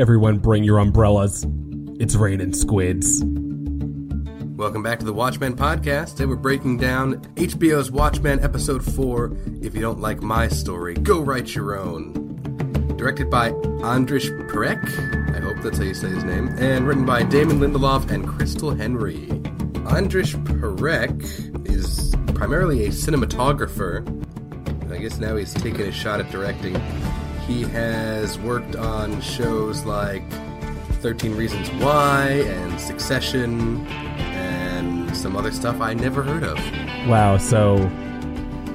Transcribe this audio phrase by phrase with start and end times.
[0.00, 1.44] Everyone bring your umbrellas.
[1.98, 3.22] It's raining squids.
[3.22, 6.12] Welcome back to the Watchmen podcast.
[6.12, 9.36] Today we're breaking down HBO's Watchmen episode 4.
[9.60, 12.14] If you don't like my story, go write your own.
[12.96, 17.22] Directed by Andrij Parekh, I hope that's how you say his name, and written by
[17.22, 19.26] Damon Lindelof and Christal Henry.
[19.84, 24.00] Andrij Parekh is primarily a cinematographer.
[24.90, 26.80] I guess now he's taking a shot at directing.
[27.50, 30.22] He has worked on shows like
[31.00, 36.56] 13 Reasons Why and Succession and some other stuff I never heard of.
[37.08, 37.90] Wow, so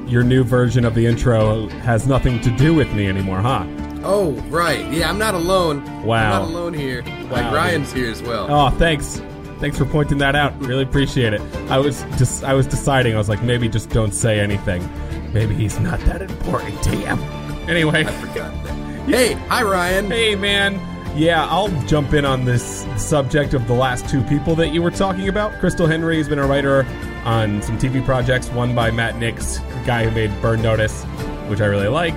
[0.07, 3.65] your new version of the intro has nothing to do with me anymore, huh?
[4.03, 4.85] Oh, right.
[4.91, 5.81] Yeah, I'm not alone.
[6.03, 6.33] Wow.
[6.33, 7.01] I'm not alone here.
[7.01, 8.53] Wow, like Ryan's here as well.
[8.53, 9.21] Oh, thanks.
[9.59, 10.53] Thanks for pointing that out.
[10.59, 11.39] Really appreciate it.
[11.69, 13.15] I was just I was deciding.
[13.15, 14.85] I was like, maybe just don't say anything.
[15.31, 17.34] Maybe he's not that important to you.
[17.67, 18.73] Anyway, I forgot that.
[19.07, 20.09] Hey, hi Ryan.
[20.09, 20.79] hey man.
[21.15, 24.91] Yeah, I'll jump in on this subject of the last two people that you were
[24.91, 25.53] talking about.
[25.53, 26.85] Christal Henry has been a writer
[27.23, 31.03] on some TV projects, one by Matt Nix, guy who made Burn Notice,
[31.47, 32.13] which I really like,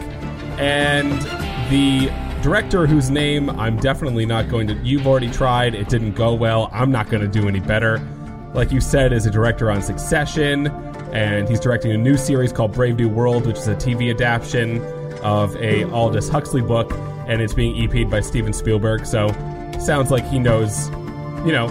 [0.59, 1.13] and
[1.71, 2.11] the
[2.43, 4.75] director whose name I'm definitely not going to.
[4.83, 6.69] You've already tried, it didn't go well.
[6.73, 8.05] I'm not going to do any better.
[8.53, 10.67] Like you said, is a director on Succession,
[11.13, 14.83] and he's directing a new series called Brave New World, which is a TV adaptation
[15.19, 16.93] of a Aldous Huxley book,
[17.27, 19.07] and it's being EP'd by Steven Spielberg.
[19.07, 19.29] So,
[19.79, 20.89] sounds like he knows,
[21.45, 21.69] you know,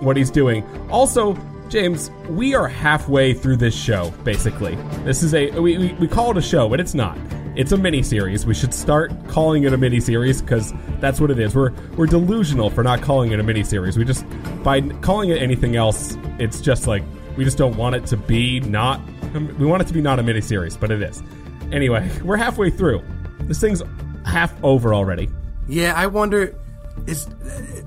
[0.00, 0.64] what he's doing.
[0.90, 1.36] Also,
[1.68, 4.76] James, we are halfway through this show, basically.
[5.04, 7.18] This is a we, we, we call it a show, but it's not.
[7.56, 8.46] It's a mini series.
[8.46, 11.54] We should start calling it a mini series because that's what it is.
[11.54, 13.98] We're we're delusional for not calling it a mini series.
[13.98, 14.24] We just
[14.62, 17.02] by calling it anything else, it's just like
[17.36, 19.00] we just don't want it to be not.
[19.34, 21.22] We want it to be not a mini series, but it is.
[21.72, 23.02] Anyway, we're halfway through.
[23.40, 23.82] This thing's
[24.24, 25.28] half over already.
[25.68, 26.54] Yeah, I wonder.
[27.06, 27.28] It's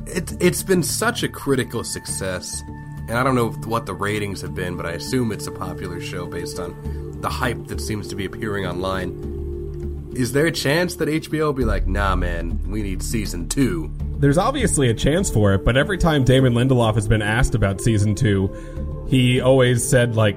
[0.07, 2.61] it, it's been such a critical success,
[3.07, 5.99] and I don't know what the ratings have been, but I assume it's a popular
[5.99, 10.11] show based on the hype that seems to be appearing online.
[10.15, 13.91] Is there a chance that HBO will be like, nah, man, we need season two?
[14.17, 17.79] There's obviously a chance for it, but every time Damon Lindelof has been asked about
[17.79, 20.35] season two, he always said like,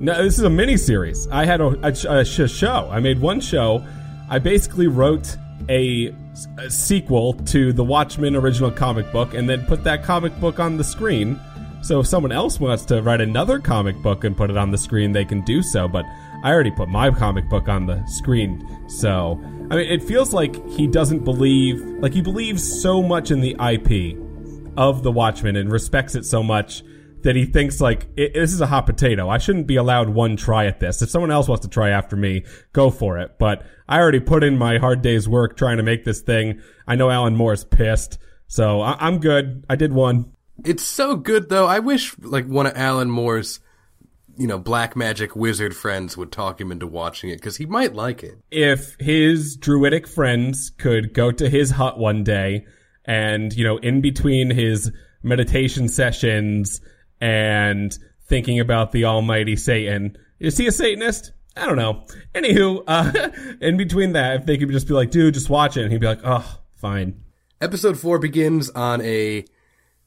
[0.00, 1.28] "No, this is a mini series.
[1.28, 2.88] I had a, a, a sh- show.
[2.90, 3.84] I made one show.
[4.28, 5.36] I basically wrote
[5.68, 6.14] a,
[6.58, 10.76] a sequel to the Watchmen original comic book, and then put that comic book on
[10.76, 11.38] the screen.
[11.82, 14.78] So if someone else wants to write another comic book and put it on the
[14.78, 15.88] screen, they can do so.
[15.88, 16.04] But
[16.42, 18.66] I already put my comic book on the screen.
[18.88, 19.38] So,
[19.70, 23.56] I mean, it feels like he doesn't believe, like, he believes so much in the
[23.60, 24.18] IP
[24.76, 26.82] of The Watchmen and respects it so much
[27.22, 29.28] that he thinks, like, this is a hot potato.
[29.28, 31.02] I shouldn't be allowed one try at this.
[31.02, 33.36] If someone else wants to try after me, go for it.
[33.38, 36.60] But I already put in my hard day's work trying to make this thing.
[36.86, 38.18] I know Alan Moore's pissed.
[38.46, 39.64] So I- I'm good.
[39.68, 40.32] I did one.
[40.64, 41.66] It's so good though.
[41.66, 43.60] I wish like one of Alan Moore's,
[44.36, 47.94] you know, black magic wizard friends would talk him into watching it because he might
[47.94, 48.34] like it.
[48.50, 52.66] if his druidic friends could go to his hut one day
[53.06, 54.90] and, you know, in between his
[55.22, 56.80] meditation sessions
[57.20, 61.32] and thinking about the almighty Satan, is he a Satanist?
[61.56, 62.04] I don't know.
[62.34, 65.82] Anywho, uh, in between that, if they could just be like, dude, just watch it.
[65.82, 67.22] And he'd be like, oh, fine.
[67.60, 69.44] Episode four begins on a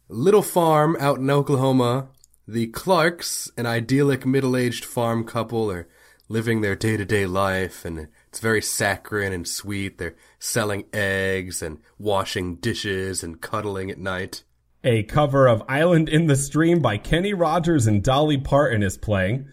[0.07, 2.10] little farm out in Oklahoma.
[2.48, 5.88] The Clarks, an idyllic middle-aged farm couple, are
[6.27, 9.98] living their day-to-day life, and it's very saccharine and sweet.
[9.98, 14.44] They're selling eggs and washing dishes and cuddling at night.
[14.83, 19.47] A cover of Island in the Stream by Kenny Rogers and Dolly Parton is playing.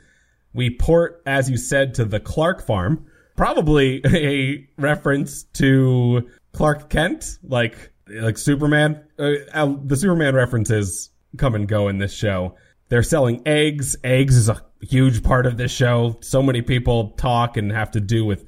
[0.53, 3.07] We port, as you said, to the Clark farm.
[3.37, 9.05] Probably a reference to Clark Kent, like like Superman.
[9.19, 12.57] Uh, uh, the Superman references come and go in this show.
[12.89, 13.97] They're selling eggs.
[14.03, 16.19] Eggs is a huge part of this show.
[16.23, 18.45] So many people talk and have to do with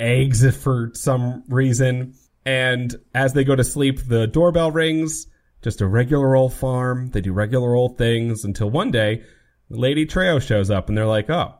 [0.00, 2.14] eggs for some reason.
[2.46, 5.26] And as they go to sleep, the doorbell rings
[5.62, 7.10] just a regular old farm.
[7.10, 9.22] They do regular old things until one day,
[9.68, 11.54] Lady Trieu shows up and they're like, oh,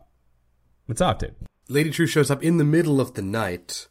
[0.86, 1.34] what's up, dude?
[1.68, 3.88] Lady Trieu shows up in the middle of the night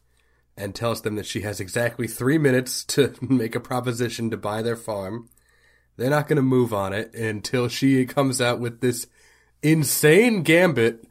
[0.58, 4.62] and tells them that she has exactly three minutes to make a proposition to buy
[4.62, 5.30] their farm.
[5.96, 9.08] They're not going to move on it until she comes out with this
[9.62, 11.06] insane gambit.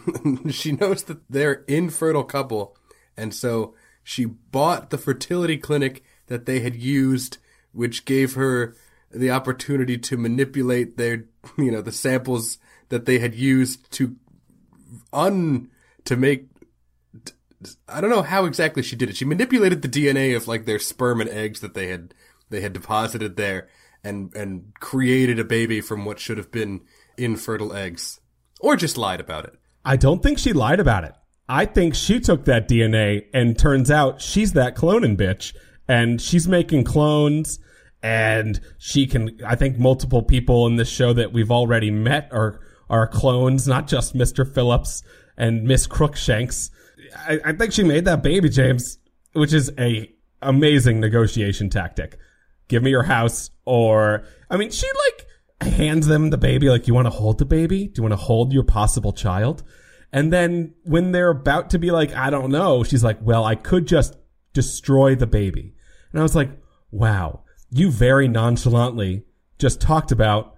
[0.50, 2.76] she knows that they're infertile couple,
[3.16, 7.38] and so she bought the fertility clinic that they had used,
[7.72, 8.76] which gave her
[9.10, 11.24] the opportunity to manipulate their,
[11.58, 12.58] you know, the samples
[12.88, 14.16] that they had used to
[15.12, 15.70] un
[16.04, 16.48] to make
[17.88, 19.16] I don't know how exactly she did it.
[19.16, 22.14] She manipulated the DNA of like their sperm and eggs that they had
[22.50, 23.68] they had deposited there
[24.02, 26.82] and and created a baby from what should have been
[27.16, 28.20] infertile eggs
[28.60, 29.54] or just lied about it.
[29.84, 31.14] I don't think she lied about it.
[31.48, 35.52] I think she took that DNA and turns out she's that cloning bitch
[35.88, 37.58] and she's making clones
[38.02, 42.60] and she can I think multiple people in this show that we've already met are
[42.90, 44.46] are clones, not just Mr.
[44.46, 45.02] Phillips
[45.36, 46.70] and Miss Crookshanks.
[47.16, 48.98] I, I think she made that baby, James,
[49.32, 50.12] which is a
[50.42, 52.18] amazing negotiation tactic.
[52.68, 56.68] Give me your house, or I mean, she like hands them the baby.
[56.68, 57.86] Like, you want to hold the baby?
[57.86, 59.62] Do you want to hold your possible child?
[60.12, 63.54] And then when they're about to be like, I don't know, she's like, well, I
[63.54, 64.14] could just
[64.52, 65.74] destroy the baby.
[66.12, 66.50] And I was like,
[66.90, 69.24] wow, you very nonchalantly
[69.58, 70.56] just talked about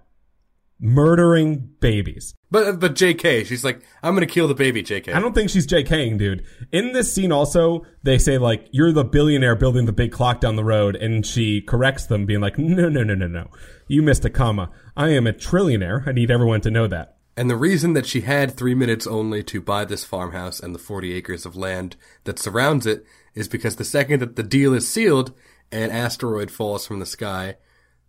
[0.79, 2.33] murdering babies.
[2.51, 5.13] But but JK, she's like, I'm gonna kill the baby, JK.
[5.13, 6.45] I don't think she's JKing, dude.
[6.71, 10.55] In this scene also, they say like, you're the billionaire building the big clock down
[10.55, 13.49] the road, and she corrects them, being like, no, no, no, no, no.
[13.87, 14.69] You missed a comma.
[14.95, 16.07] I am a trillionaire.
[16.07, 17.14] I need everyone to know that.
[17.37, 20.79] And the reason that she had three minutes only to buy this farmhouse and the
[20.79, 24.87] 40 acres of land that surrounds it is because the second that the deal is
[24.87, 25.33] sealed,
[25.71, 27.57] an asteroid falls from the sky.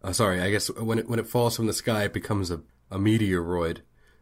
[0.03, 2.61] Uh, sorry, I guess when it when it falls from the sky, it becomes a,
[2.91, 3.79] a meteoroid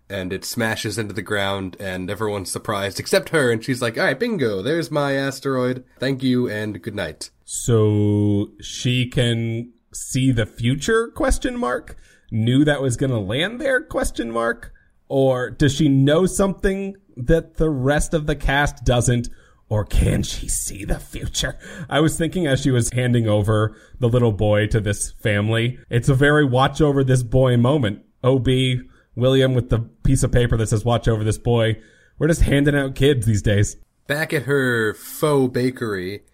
[0.08, 4.04] and it smashes into the ground and everyone's surprised except her and she's like all
[4.04, 10.46] right bingo there's my asteroid thank you and good night So she can see the
[10.46, 11.08] future?
[11.08, 11.96] Question mark.
[12.30, 13.80] Knew that was going to land there?
[13.80, 14.72] Question mark.
[15.14, 19.28] Or does she know something that the rest of the cast doesn't?
[19.68, 21.56] Or can she see the future?
[21.88, 26.08] I was thinking as she was handing over the little boy to this family, it's
[26.08, 28.02] a very watch over this boy moment.
[28.24, 28.48] OB,
[29.14, 31.80] William with the piece of paper that says watch over this boy.
[32.18, 33.76] We're just handing out kids these days.
[34.08, 36.24] back at her faux bakery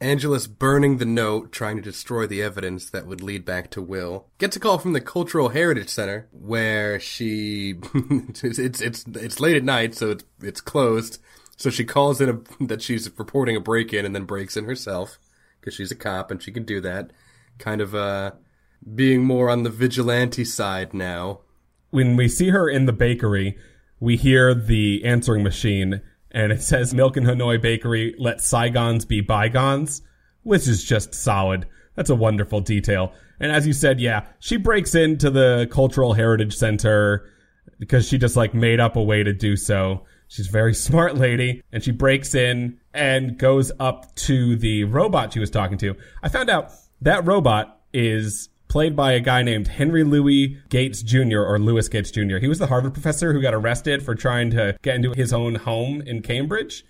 [0.00, 4.26] angela's burning the note trying to destroy the evidence that would lead back to will
[4.38, 9.56] gets a call from the cultural heritage center where she it's, it's it's it's late
[9.56, 11.18] at night so it's it's closed.
[11.56, 15.18] So she calls in a, that she's reporting a break-in and then breaks in herself
[15.60, 17.10] because she's a cop and she can do that.
[17.58, 18.32] Kind of uh
[18.94, 21.40] being more on the vigilante side now.
[21.90, 23.56] When we see her in the bakery,
[24.00, 26.02] we hear the answering machine
[26.34, 30.02] and it says Milk and Hanoi Bakery, let Saigons be bygones,
[30.42, 31.66] which is just solid.
[31.94, 33.12] That's a wonderful detail.
[33.38, 37.30] And as you said, yeah, she breaks into the Cultural Heritage Center
[37.78, 40.04] because she just like made up a way to do so.
[40.26, 45.32] She's a very smart lady and she breaks in and goes up to the robot
[45.32, 45.94] she was talking to.
[46.22, 51.40] I found out that robot is played by a guy named Henry Louis Gates Jr.
[51.40, 52.38] or Lewis Gates Jr.
[52.38, 55.56] He was the Harvard professor who got arrested for trying to get into his own
[55.56, 56.84] home in Cambridge,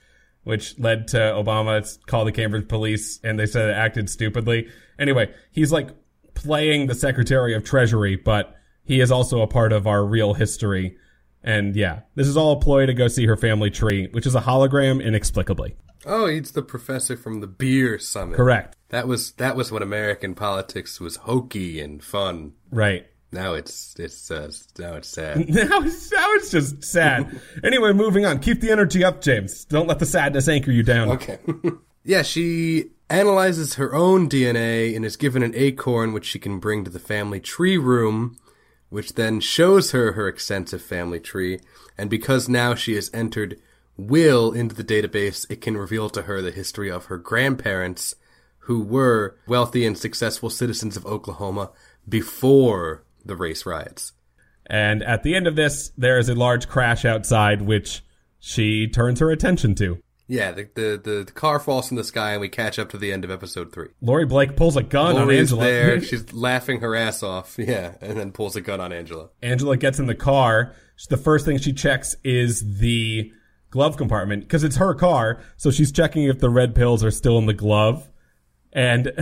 [0.45, 4.69] which led to Obama call the Cambridge police and they said it acted stupidly.
[4.99, 5.91] Anyway, he's like
[6.35, 8.55] playing the Secretary of Treasury, but
[8.85, 10.97] he is also a part of our real history.
[11.45, 14.35] And yeah, this is all a ploy to go see her family tree, which is
[14.35, 15.77] a hologram inexplicably.
[16.07, 18.77] oh he's the professor from the beer summit Correct.
[18.89, 22.53] That was that was when American politics was hokey and fun.
[22.71, 23.07] Right.
[23.33, 25.49] Now it's it's uh, now it's sad.
[25.49, 27.41] Now it's, now it's just sad.
[27.65, 28.39] anyway, moving on.
[28.39, 29.65] Keep the energy up, James.
[29.65, 31.11] Don't let the sadness anchor you down.
[31.11, 31.39] Okay.
[32.05, 36.85] yeah, she analyzes her own DNA and is given an acorn which she can bring
[36.85, 38.37] to the family tree room,
[38.95, 41.59] which then shows her her extensive family tree.
[41.99, 43.61] And because now she has entered
[43.97, 48.15] will into the database, it can reveal to her the history of her grandparents
[48.59, 51.73] who were wealthy and successful citizens of Oklahoma
[52.09, 54.13] before the race riots.
[54.65, 58.05] And at the end of this, there is a large crash outside, which
[58.39, 60.04] she turns her attention to.
[60.27, 62.99] Yeah, the, the, the, the car falls from the sky and we catch up to
[62.99, 63.89] the end of episode three.
[64.01, 65.65] Laurie Blake pulls a gun on Laurie is Angela.
[65.71, 69.29] there, she's laughing her ass off, yeah, and then pulls a gun on Angela.
[69.43, 70.75] Angela gets in the car.
[71.11, 73.33] The first thing she checks is the
[73.71, 75.43] glove compartment because it's her car.
[75.57, 78.09] So she's checking if the red pills are still in the glove.
[78.73, 79.13] And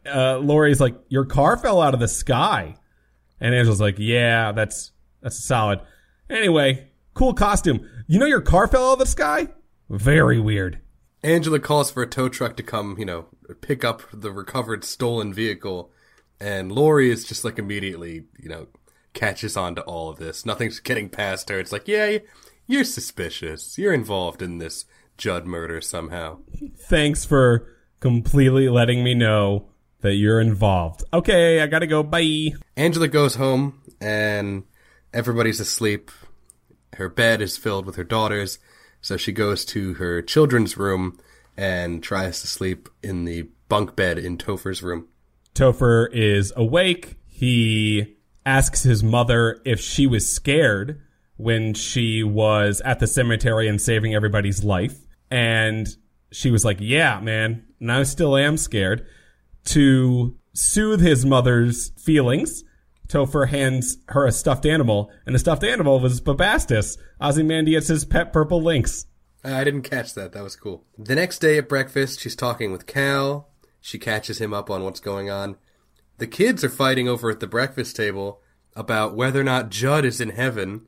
[0.06, 2.76] uh, Laurie's like, "Your car fell out of the sky,"
[3.40, 5.80] and Angela's like, "Yeah, that's that's solid."
[6.30, 7.88] Anyway, cool costume.
[8.06, 9.48] You know your car fell out of the sky?
[9.88, 10.80] Very weird.
[11.22, 13.26] Angela calls for a tow truck to come, you know,
[13.60, 15.90] pick up the recovered stolen vehicle,
[16.40, 18.68] and Laurie is just like immediately, you know,
[19.12, 20.44] catches on to all of this.
[20.44, 21.58] Nothing's getting past her.
[21.58, 22.18] It's like, yeah,
[22.66, 23.78] you're suspicious.
[23.78, 24.84] You're involved in this
[25.16, 26.38] Judd murder somehow.
[26.76, 27.66] Thanks for
[28.00, 29.68] completely letting me know
[30.02, 31.02] that you're involved.
[31.12, 32.02] Okay, I gotta go.
[32.02, 32.50] Bye.
[32.76, 34.64] Angela goes home, and
[35.12, 36.10] everybody's asleep.
[36.94, 38.58] Her bed is filled with her daughters,
[39.06, 41.16] so she goes to her children's room
[41.56, 45.06] and tries to sleep in the bunk bed in Topher's room.
[45.54, 47.14] Topher is awake.
[47.28, 51.00] He asks his mother if she was scared
[51.36, 54.98] when she was at the cemetery and saving everybody's life.
[55.30, 55.86] And
[56.32, 57.64] she was like, Yeah, man.
[57.78, 59.06] And I still am scared.
[59.66, 62.64] To soothe his mother's feelings,
[63.08, 68.62] Topher hands her a stuffed animal, and the stuffed animal was Bubastis, Ozymandias' pet purple
[68.62, 69.06] lynx.
[69.44, 70.32] I didn't catch that.
[70.32, 70.84] That was cool.
[70.98, 73.48] The next day at breakfast, she's talking with Cal.
[73.80, 75.56] She catches him up on what's going on.
[76.18, 78.40] The kids are fighting over at the breakfast table
[78.74, 80.86] about whether or not Judd is in heaven.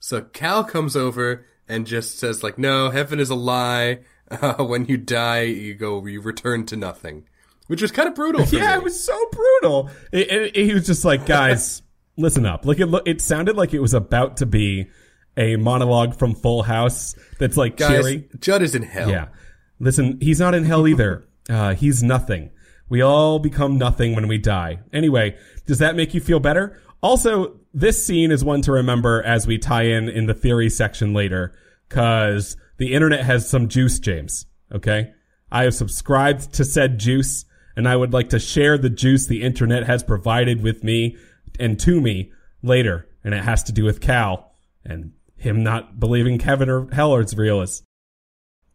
[0.00, 4.00] So Cal comes over and just says like, "No, heaven is a lie.
[4.30, 7.26] Uh, when you die, you go, you return to nothing,"
[7.68, 8.44] which was kind of brutal.
[8.46, 8.80] Yeah, me.
[8.80, 9.90] it was so brutal.
[10.12, 11.82] He was just like, guys,
[12.16, 12.66] listen up.
[12.66, 14.88] Like it, it sounded like it was about to be
[15.36, 18.28] a monologue from Full House that's like Guys, cheery.
[18.40, 19.08] Judd is in hell.
[19.08, 19.28] Yeah.
[19.78, 21.26] Listen, he's not in hell either.
[21.48, 22.50] Uh, he's nothing.
[22.88, 24.80] We all become nothing when we die.
[24.92, 26.80] Anyway, does that make you feel better?
[27.02, 31.14] Also, this scene is one to remember as we tie in in the theory section
[31.14, 31.54] later,
[31.88, 34.46] cause the internet has some juice, James.
[34.72, 35.12] Okay?
[35.50, 37.44] I have subscribed to said juice,
[37.78, 41.16] and I would like to share the juice the internet has provided with me
[41.60, 44.52] and to me later, and it has to do with Cal
[44.84, 47.84] and him not believing Kevin or Hellard's real is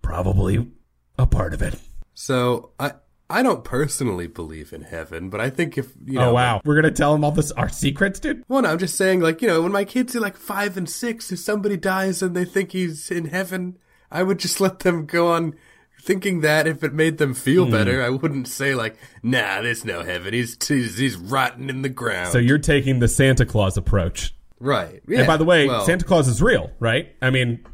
[0.02, 0.72] probably
[1.20, 1.78] a part of it.
[2.14, 2.94] So I
[3.30, 6.62] I don't personally believe in heaven, but I think if you oh, know, oh wow,
[6.64, 8.46] we're gonna tell him all this our secrets, dude.
[8.48, 10.90] Well, no, I'm just saying, like you know, when my kids are like five and
[10.90, 13.80] six, if somebody dies and they think he's in heaven,
[14.10, 15.56] I would just let them go on
[16.04, 17.72] thinking that if it made them feel hmm.
[17.72, 18.04] better.
[18.04, 20.34] I wouldn't say like, nah, there's no heaven.
[20.34, 22.32] He's he's, he's rotting in the ground.
[22.32, 24.36] So you're taking the Santa Claus approach.
[24.60, 25.02] right.
[25.08, 25.20] Yeah.
[25.20, 27.16] and by the way, well, Santa Claus is real, right?
[27.22, 27.66] I mean,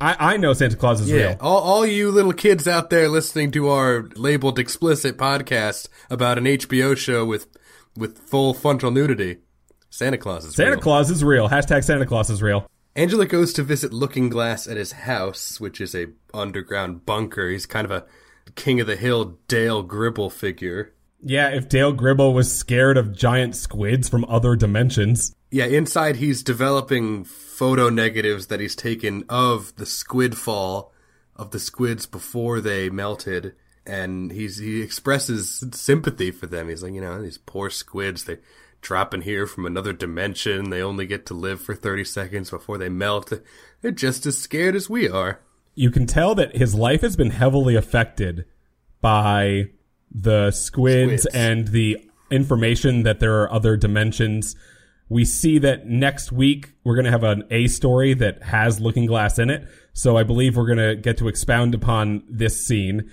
[0.00, 1.36] I I know Santa Claus is Yeah, real.
[1.40, 6.44] all, all you little kids out there listening to our labeled explicit podcast about an
[6.44, 7.48] HBO show with
[7.96, 9.38] with full frontal nudity,
[9.90, 10.80] Santa Claus is Santa real.
[10.80, 11.48] Claus is real.
[11.48, 12.70] Hashtag Santa Claus is real.
[12.96, 17.48] Angela goes to visit Looking Glass at his house, which is a underground bunker.
[17.48, 18.06] He's kind of a
[18.54, 20.94] king of the hill Dale Gribble figure.
[21.22, 25.34] Yeah, if Dale Gribble was scared of giant squids from other dimensions.
[25.50, 30.92] Yeah, inside he's developing photo negatives that he's taken of the squid fall
[31.36, 33.54] of the squids before they melted
[33.86, 36.68] and he's he expresses sympathy for them.
[36.68, 38.38] He's like, you know, these poor squids, they
[38.80, 40.70] drop in here from another dimension.
[40.70, 43.32] They only get to live for 30 seconds before they melt.
[43.82, 45.40] They're just as scared as we are.
[45.80, 48.44] You can tell that his life has been heavily affected
[49.00, 49.70] by
[50.10, 51.26] the squids, Squids.
[51.34, 54.56] and the information that there are other dimensions.
[55.08, 59.06] We see that next week we're going to have an A story that has Looking
[59.06, 59.66] Glass in it.
[59.94, 63.10] So I believe we're going to get to expound upon this scene.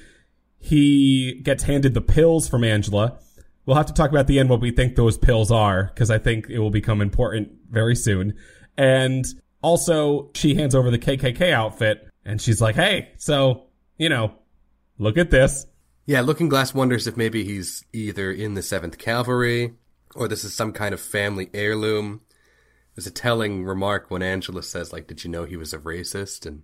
[0.59, 3.17] He gets handed the pills from Angela.
[3.65, 6.17] We'll have to talk about the end what we think those pills are because I
[6.17, 8.33] think it will become important very soon.
[8.77, 9.23] And
[9.61, 13.63] also, she hands over the KKK outfit and she's like, "Hey, so
[13.97, 14.33] you know,
[14.99, 15.65] look at this."
[16.05, 19.73] Yeah, Looking Glass wonders if maybe he's either in the 7th Cavalry
[20.15, 22.21] or this is some kind of family heirloom.
[22.95, 26.45] There's a telling remark when Angela says, like, did you know he was a racist?
[26.45, 26.63] And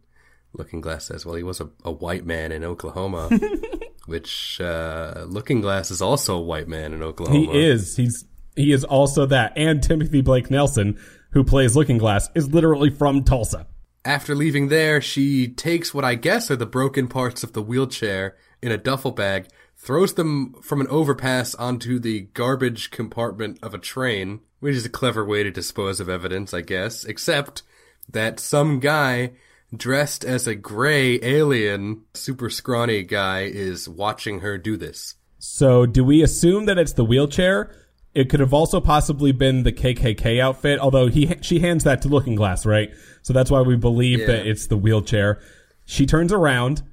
[0.54, 3.30] Looking Glass says, well, he was a, a white man in Oklahoma.
[4.06, 7.40] Which, uh, Looking Glass is also a white man in Oklahoma.
[7.40, 7.98] He is.
[7.98, 9.54] He's he is also that.
[9.56, 11.00] And Timothy Blake Nelson,
[11.32, 13.68] who plays Looking Glass, is literally from Tulsa.
[14.06, 18.36] After leaving there, she takes what I guess are the broken parts of the wheelchair
[18.62, 23.78] in a duffel bag, throws them from an overpass onto the garbage compartment of a
[23.78, 27.64] train, which is a clever way to dispose of evidence, I guess, except
[28.10, 29.34] that some guy
[29.76, 35.16] dressed as a gray alien, super scrawny guy is watching her do this.
[35.40, 37.76] So, do we assume that it's the wheelchair?
[38.14, 42.08] It could have also possibly been the KKK outfit, although he she hands that to
[42.08, 42.92] Looking Glass, right?
[43.24, 44.28] So that's why we believe Yeah.
[44.28, 45.40] that it's the wheelchair.
[45.86, 46.84] She turns around,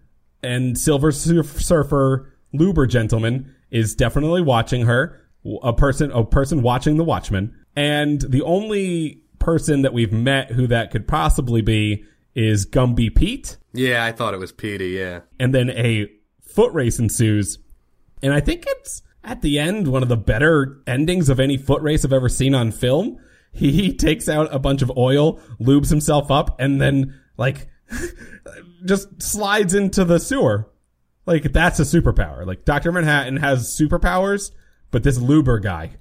[0.43, 5.17] and Silver Surf- Surfer Luber Gentleman is definitely watching her.
[5.63, 10.67] A person, a person watching the Watchman, And the only person that we've met who
[10.67, 13.57] that could possibly be is Gumby Pete.
[13.73, 15.21] Yeah, I thought it was Petey, yeah.
[15.39, 16.09] And then a
[16.43, 17.59] foot race ensues.
[18.23, 21.83] And I think it's at the end one of the better endings of any foot
[21.83, 23.19] race I've ever seen on film.
[23.53, 27.69] He, he takes out a bunch of oil, lubes himself up, and then like
[28.85, 30.71] just slides into the sewer.
[31.27, 32.47] Like that's a superpower.
[32.47, 32.93] Like Dr.
[32.93, 34.53] Manhattan has superpowers,
[34.91, 35.97] but this luber guy,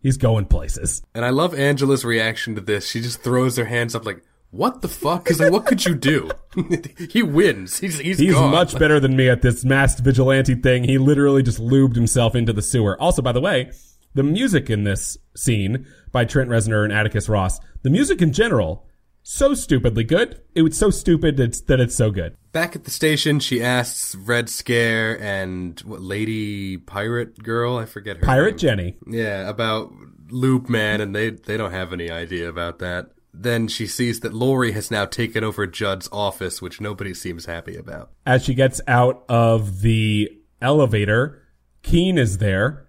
[0.00, 1.02] he's going places.
[1.14, 2.90] And I love Angela's reaction to this.
[2.90, 4.22] She just throws her hands up like,
[4.56, 5.24] what the fuck?
[5.24, 6.30] Because like, what could you do?
[7.10, 7.78] he wins.
[7.78, 8.44] He's he's, He's gone.
[8.44, 10.84] He's much better than me at this masked vigilante thing.
[10.84, 13.00] He literally just lubed himself into the sewer.
[13.00, 13.70] Also, by the way,
[14.14, 18.86] the music in this scene by Trent Reznor and Atticus Ross, the music in general,
[19.22, 20.40] so stupidly good.
[20.54, 22.36] It was so stupid it's, that it's so good.
[22.52, 28.16] Back at the station, she asks Red Scare and what Lady Pirate Girl, I forget
[28.16, 28.58] her Pirate name.
[28.58, 28.96] Jenny.
[29.06, 29.92] Yeah, about
[30.30, 33.10] Loop Man, and they they don't have any idea about that.
[33.38, 37.76] Then she sees that Laurie has now taken over Judd's office, which nobody seems happy
[37.76, 38.10] about.
[38.24, 40.30] As she gets out of the
[40.62, 41.42] elevator,
[41.82, 42.88] Keene is there.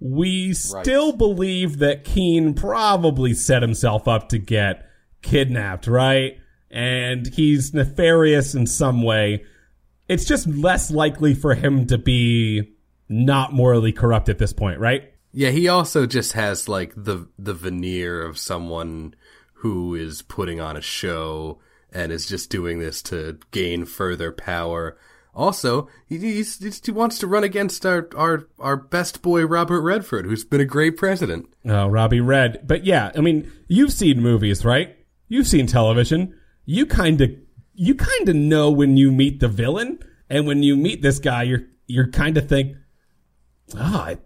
[0.00, 4.88] We still believe that Keene probably set himself up to get
[5.20, 6.38] kidnapped, right?
[6.70, 9.44] And he's nefarious in some way.
[10.08, 12.72] It's just less likely for him to be
[13.08, 15.12] not morally corrupt at this point, right?
[15.32, 19.14] Yeah, he also just has like the the veneer of someone
[19.62, 21.60] who is putting on a show
[21.92, 24.98] and is just doing this to gain further power.
[25.34, 30.44] Also, he, he wants to run against our, our our best boy Robert Redford, who's
[30.44, 31.46] been a great president.
[31.64, 32.66] Oh, Robbie Red.
[32.66, 34.96] But yeah, I mean, you've seen movies, right?
[35.28, 36.34] You've seen television.
[36.64, 37.30] You kind of,
[37.72, 41.44] you kind of know when you meet the villain, and when you meet this guy,
[41.44, 42.76] you're, you're kind of think,
[43.76, 44.18] oh, I,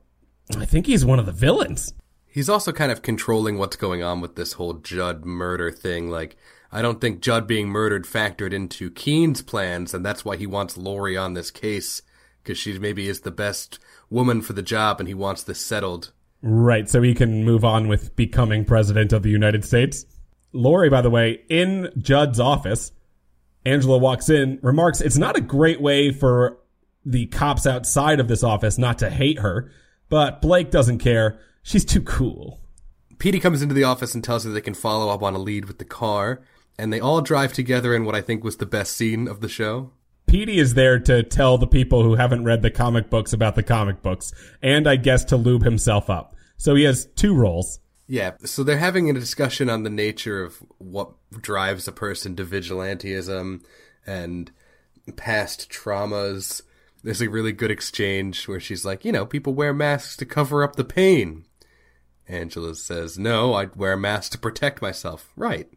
[0.56, 1.92] I think he's one of the villains.
[2.36, 6.10] He's also kind of controlling what's going on with this whole Judd murder thing.
[6.10, 6.36] Like,
[6.70, 10.76] I don't think Judd being murdered factored into Keene's plans, and that's why he wants
[10.76, 12.02] Laurie on this case,
[12.42, 13.78] because she maybe is the best
[14.10, 16.12] woman for the job, and he wants this settled.
[16.42, 20.04] Right, so he can move on with becoming president of the United States.
[20.52, 22.92] Laurie, by the way, in Judd's office,
[23.64, 26.58] Angela walks in, remarks it's not a great way for
[27.02, 29.72] the cops outside of this office not to hate her,
[30.10, 31.40] but Blake doesn't care.
[31.66, 32.60] She's too cool.
[33.18, 35.64] Petey comes into the office and tells her they can follow up on a lead
[35.64, 36.40] with the car,
[36.78, 39.48] and they all drive together in what I think was the best scene of the
[39.48, 39.90] show.
[40.28, 43.64] Petey is there to tell the people who haven't read the comic books about the
[43.64, 46.36] comic books, and I guess to lube himself up.
[46.56, 47.80] So he has two roles.
[48.06, 52.44] Yeah, so they're having a discussion on the nature of what drives a person to
[52.44, 53.64] vigilantism
[54.06, 54.52] and
[55.16, 56.62] past traumas.
[57.02, 60.62] There's a really good exchange where she's like, you know, people wear masks to cover
[60.62, 61.44] up the pain.
[62.28, 65.32] Angela says, no, I'd wear a mask to protect myself.
[65.36, 65.68] Right.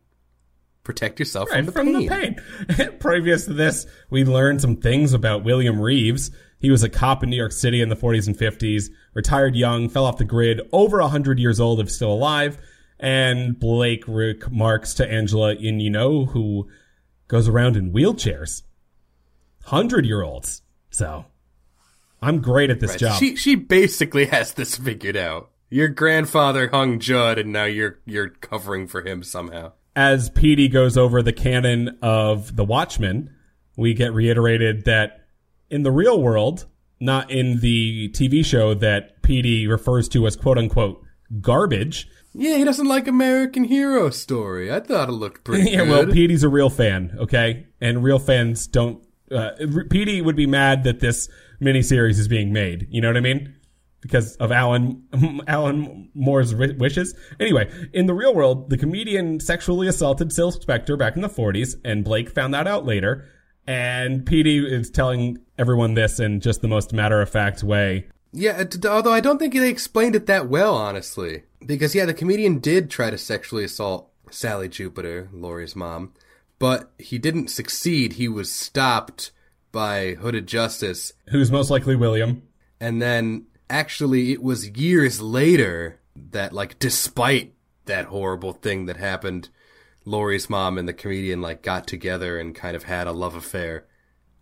[0.83, 1.71] Protect yourself Right, from the
[2.07, 2.35] from pain.
[2.67, 2.97] the pain.
[2.99, 6.31] Previous to this, we learned some things about William Reeves.
[6.57, 9.87] He was a cop in New York City in the 40s and 50s, retired young,
[9.89, 12.57] fell off the grid, over 100 years old if still alive.
[12.99, 16.67] And Blake remarks to Angela in, you know, who
[17.27, 18.63] goes around in wheelchairs.
[19.65, 20.63] 100 year olds.
[20.89, 21.25] So,
[22.21, 22.99] I'm great at this Right.
[22.99, 23.19] job.
[23.19, 25.51] She she basically has this figured out.
[25.69, 29.73] Your grandfather hung Judd, and now you're you're covering for him somehow.
[29.95, 33.29] as Petey goes over the canon of the Watchmen,
[33.77, 35.25] we get reiterated that
[35.69, 36.65] in the real world,
[36.99, 41.03] not in the TV show that Petey refers to as quote unquote
[41.41, 42.07] garbage.
[42.33, 44.71] Yeah, he doesn't like American Hero Story.
[44.71, 45.89] I thought it looked pretty yeah, good.
[45.89, 47.67] well, Petey's a real fan, okay?
[47.81, 49.03] And real fans don't.
[49.31, 49.51] Uh,
[49.89, 51.29] Petey would be mad that this
[51.61, 52.87] miniseries is being made.
[52.89, 53.55] You know what I mean?
[54.01, 55.03] Because of Alan
[55.47, 57.13] Alan Moore's wishes.
[57.39, 61.75] Anyway, in the real world, the comedian sexually assaulted Silk Spectre back in the 40s,
[61.83, 63.27] and Blake found that out later.
[63.67, 68.07] And Petey is telling everyone this in just the most matter of fact way.
[68.31, 71.43] Yeah, uh, although I don't think they explained it that well, honestly.
[71.65, 76.13] Because, yeah, the comedian did try to sexually assault Sally Jupiter, Laurie's mom,
[76.57, 78.13] but he didn't succeed.
[78.13, 79.31] He was stopped
[79.71, 82.43] by Hooded Justice, Who's most likely William?
[82.79, 85.99] and then actually it was years later
[86.31, 87.53] that, like, despite
[87.85, 89.49] that horrible thing that happened,
[90.05, 93.85] Laurie's mom and the comedian, like, got together and kind of had a love affair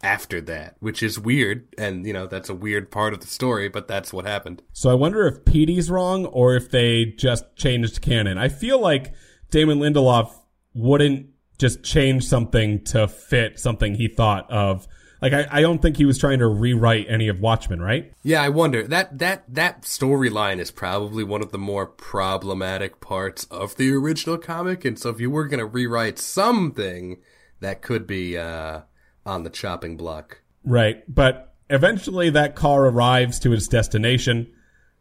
[0.03, 3.67] after that, which is weird, and, you know, that's a weird part of the story,
[3.67, 4.61] but that's what happened.
[4.71, 8.37] So I wonder if Petey's wrong or if they just changed canon.
[8.37, 9.13] I feel like
[9.49, 10.31] Damon Lindelof
[10.75, 14.87] wouldn't just change something to fit something he thought of
[15.21, 18.13] Like, I, I don't think he was trying to rewrite any of Watchmen, right?
[18.23, 23.45] Yeah, I wonder that that that storyline is probably one of the more problematic parts
[23.45, 27.17] of the original comic, and so if you were going to rewrite something,
[27.59, 28.81] that could be uh,
[29.25, 30.41] on the chopping block.
[30.63, 34.51] Right, but eventually that car arrives to its destination.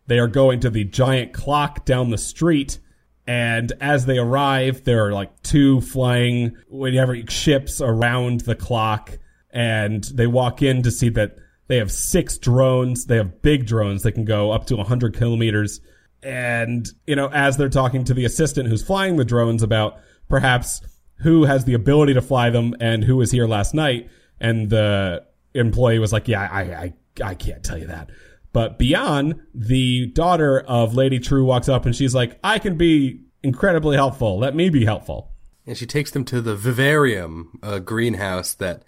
[0.07, 2.79] They are going to the giant clock down the street.
[3.27, 9.19] And as they arrive, there are like two flying whatever ships around the clock.
[9.57, 11.37] And they walk in to see that
[11.69, 13.07] they have six drones.
[13.07, 15.81] They have big drones that can go up to 100 kilometers.
[16.23, 20.83] And, you know, as they're talking to the assistant who's flying the drones about perhaps
[21.21, 25.25] who has the ability to fly them and who was here last night, and the
[25.55, 28.11] employee was like, yeah, I, I, I can't tell you that.
[28.53, 33.23] But Bian, the daughter of Lady Trieu walks up and she's like, I can be
[33.43, 34.39] incredibly helpful.
[34.39, 35.33] Let me be helpful.
[35.67, 38.83] And she takes them to the vivarium, a greenhouse that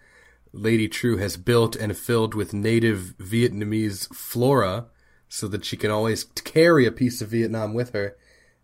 [0.58, 4.86] Lady Trieu has built and filled with native Vietnamese flora
[5.28, 8.16] so that she can always carry a piece of Vietnam with her.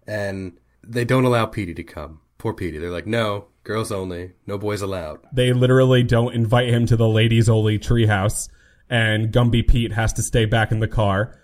[0.07, 2.21] And they don't allow Petey to come.
[2.39, 2.79] Poor Petey.
[2.79, 5.21] They're like, no, girls only, no boys allowed.
[5.33, 8.49] They literally don't invite him to the ladies only treehouse,
[8.91, 11.41] and Gumby Pete has to stay back in the car.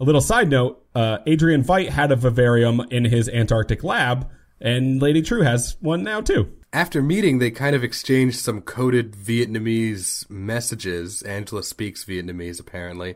[0.00, 4.28] A little side note: uh, Adrian Veidt had a vivarium in his Antarctic lab,
[4.60, 6.52] and Lady Trieu has one now too.
[6.74, 11.22] After meeting, they kind of exchanged some coded Vietnamese messages.
[11.22, 13.14] Angela speaks Vietnamese, apparently.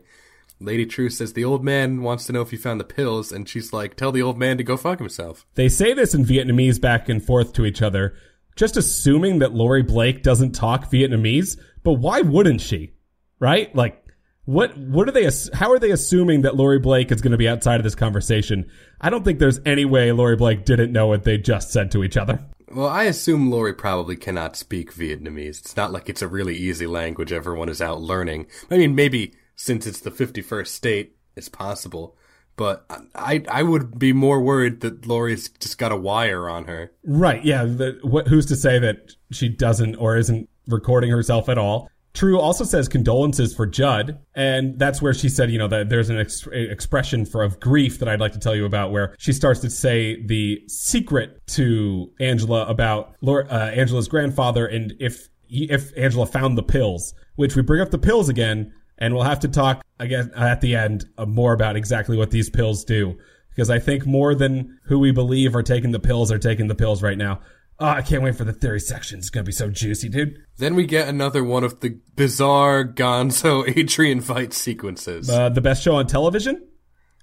[0.61, 3.49] Lady Trieu says the old man wants to know if you found the pills, and
[3.49, 5.45] she's like, tell the old man to go fuck himself.
[5.57, 8.15] They say this in Vietnamese back and forth to each other,
[8.55, 12.93] just assuming that Laurie Blake doesn't talk Vietnamese, but why wouldn't she?
[13.41, 13.75] Right?
[13.75, 14.05] Like,
[14.45, 17.49] what, what are they, how are they assuming that Laurie Blake is going to be
[17.49, 18.71] outside of this conversation?
[19.01, 22.05] I don't think there's any way Laurie Blake didn't know what they just said to
[22.05, 22.39] each other.
[22.71, 25.61] Well, I assume Laurie probably cannot speak Vietnamese.
[25.61, 28.47] It's not like it's a really easy language everyone is out learning.
[28.71, 32.17] I mean, maybe since it's the 51st state, it's possible.
[32.57, 36.93] But I I would be more worried that Laurie's just got a wire on her.
[37.05, 37.45] Right.
[37.45, 37.65] Yeah.
[37.65, 41.89] The, what, who's to say that she doesn't or isn't recording herself at all?
[42.15, 46.11] Trieu also says condolences for Judd, and that's where she said, you know, that there's
[46.11, 49.33] an ex- expression for of grief that I'd like to tell you about, where she
[49.33, 55.97] starts to say the secret to Angela about Laura, uh, Angela's grandfather, and if if
[55.97, 59.49] Angela found the pills, which we bring up the pills again, and we'll have to
[59.49, 63.17] talk again at the end uh, more about exactly what these pills do.
[63.51, 66.75] Because I think more than who we believe are taking the pills are taking the
[66.75, 67.41] pills right now.
[67.81, 69.19] Oh, I can't wait for the theory section.
[69.19, 70.39] It's going to be so juicy, dude.
[70.57, 75.31] Then we get another one of the bizarre Gonzo Adrian Veidt sequences.
[75.31, 76.67] Uh, the best show on television?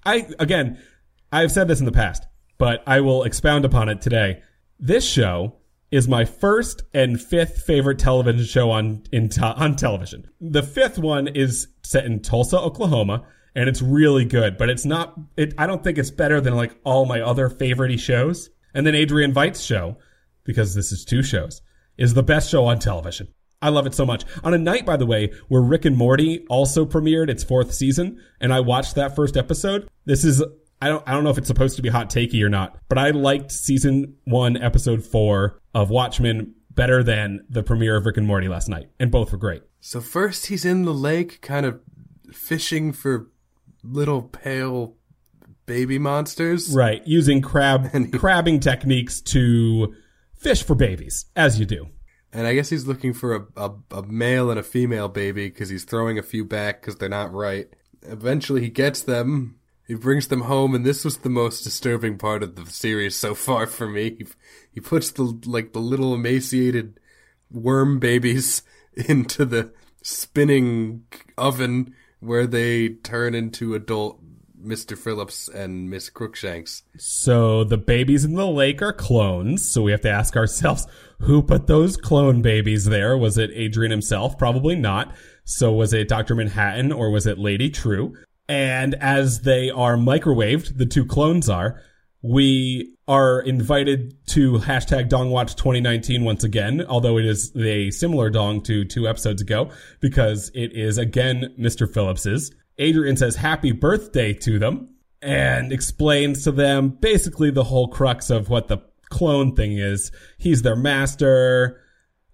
[0.04, 0.80] I, again,
[1.30, 4.42] I've said this in the past, but I will expound upon it today.
[4.78, 5.56] This show
[5.90, 10.28] is my first and fifth favorite television show on in on television.
[10.40, 14.58] The fifth one is set in Tulsa, Oklahoma, and it's really good.
[14.58, 15.18] But it's not.
[15.36, 18.50] It, I don't think it's better than like all my other favorite shows.
[18.74, 19.96] And then Adrian Veidt's show,
[20.46, 21.60] because this is two shows,
[21.98, 23.28] is the best show on television.
[23.62, 24.24] I love it so much.
[24.44, 28.20] On a night, by the way, where Rick and Morty also premiered its fourth season,
[28.40, 29.88] and I watched that first episode.
[30.04, 30.42] This is
[30.80, 32.98] I don't I don't know if it's supposed to be hot takey or not, but
[32.98, 38.26] I liked season one, episode four of Watchmen better than the premiere of Rick and
[38.26, 39.62] Morty last night, and both were great.
[39.80, 41.80] So first he's in the lake, kind of
[42.32, 43.30] fishing for
[43.82, 44.96] little pale
[45.64, 47.02] baby monsters, right?
[47.06, 49.94] Using crab crabbing techniques to
[50.46, 51.88] fish for babies, as you do.
[52.32, 55.68] And I guess he's looking for a, a, a male and a female baby because
[55.68, 57.68] he's throwing a few back because they're not right.
[58.02, 59.56] Eventually, he gets them
[59.86, 63.34] he brings them home, and this was the most disturbing part of the series so
[63.34, 64.16] far for me.
[64.18, 64.26] He,
[64.72, 66.98] he puts the like the little emaciated
[67.50, 68.62] worm babies
[69.08, 71.04] into the spinning
[71.38, 74.20] oven where they turn into adult
[74.64, 74.96] Mr.
[74.96, 76.82] Phillips and Miss Crookshanks.
[76.98, 79.70] So the babies in the lake are clones.
[79.70, 80.86] So we have to ask ourselves
[81.20, 83.16] who put those clone babies there?
[83.16, 84.38] Was it Adrian himself?
[84.38, 85.14] Probably not.
[85.44, 86.34] So was it Dr.
[86.34, 88.14] Manhattan or was it Lady Trieu?
[88.48, 91.82] And as they are microwaved, the two clones are,
[92.22, 98.62] we are invited to hashtag Dongwatch 2019 once again, although it is a similar dong
[98.62, 101.92] to two episodes ago, because it is again Mr.
[101.92, 102.52] Phillips's.
[102.78, 104.90] Adrian says happy birthday to them
[105.22, 110.12] and explains to them basically the whole crux of what the clone thing is.
[110.38, 111.80] He's their master.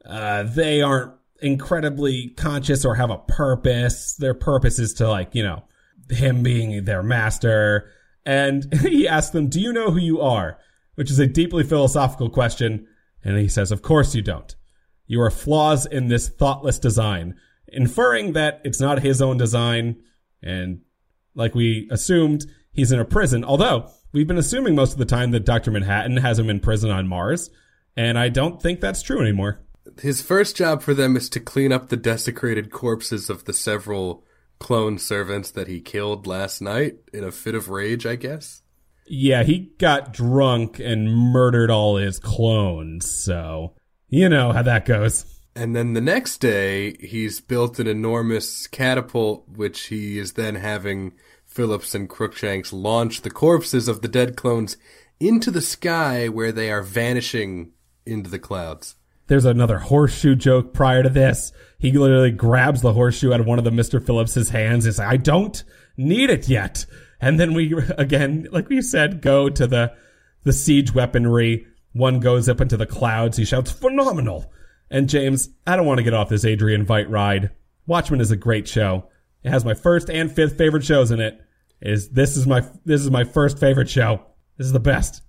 [0.04, 4.14] Uh, they aren't incredibly conscious or have a purpose.
[4.16, 5.64] Their purpose is to like, you know,
[6.10, 7.90] him being their master.
[8.24, 10.58] And he asks them, Do you know who you are?
[10.94, 12.86] Which is a deeply philosophical question.
[13.24, 14.54] And he says, Of course you don't.
[15.06, 17.36] You are flaws in this thoughtless design.
[17.68, 19.96] inferring that it's not his own design.
[20.42, 20.80] And
[21.34, 23.44] like we assumed, he's in a prison.
[23.44, 25.70] Although we've been assuming most of the time that Dr.
[25.70, 27.50] Manhattan has him in prison on Mars.
[27.96, 29.60] And I don't think that's true anymore.
[30.00, 34.24] His first job for them is to clean up the desecrated corpses of the several
[34.58, 38.62] clone servants that he killed last night in a fit of rage, I guess.
[39.06, 43.74] Yeah, he got drunk and murdered all his clones, so
[44.08, 45.31] you know how that goes.
[45.54, 51.12] And then the next day, he's built an enormous catapult, which he is then having
[51.44, 54.78] Phillips and Crookshanks launch the corpses of the dead clones
[55.20, 57.72] into the sky where they are vanishing
[58.06, 58.96] into the clouds.
[59.26, 61.52] There's another horseshoe joke prior to this.
[61.78, 64.04] He literally grabs the horseshoe out of one of the Mr.
[64.04, 65.62] Phillips's hands and says, I don't
[65.96, 66.86] need it yet.
[67.20, 69.94] And then we, again, like we said, go to the,
[70.44, 71.66] the siege weaponry.
[71.92, 73.36] One goes up into the clouds.
[73.36, 74.50] He shouts, phenomenal.
[74.92, 77.50] And James, I don't want to get off this Adrian Veidt ride.
[77.86, 79.08] Watchmen is a great show.
[79.42, 81.40] It has my first and fifth favorite shows in it.
[81.80, 84.20] Is this is my this is my first favorite show.
[84.58, 85.22] This is the best.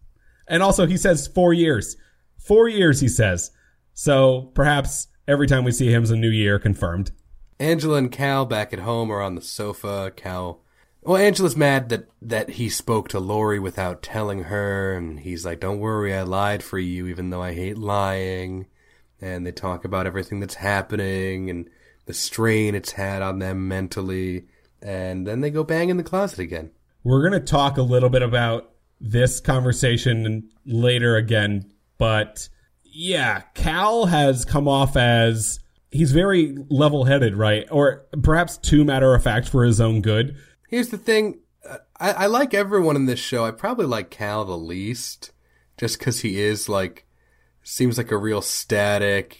[0.49, 1.95] And also he says 4 years.
[2.39, 3.51] 4 years he says.
[3.93, 7.11] So perhaps every time we see him is a new year confirmed.
[7.57, 10.11] Angela and Cal back at home are on the sofa.
[10.15, 10.59] Cal
[11.01, 15.59] well, Angela's mad that, that he spoke to Laurie without telling her, and he's like,
[15.59, 18.67] Don't worry, I lied for you, even though I hate lying
[19.21, 21.69] and they talk about everything that's happening and
[22.05, 24.47] the strain it's had on them mentally,
[24.81, 26.71] and then they go bang in the closet again.
[27.03, 32.49] We're going to talk a little bit about this conversation later again, but
[32.83, 35.59] yeah, Cal has come off as
[35.91, 37.65] he's very level headed, right?
[37.71, 40.37] Or perhaps too matter of fact for his own good.
[40.69, 43.45] Here's the thing uh, I, I like everyone in this show.
[43.45, 45.31] I probably like Cal the least,
[45.77, 47.05] just because he is like
[47.63, 49.37] seems like a real static,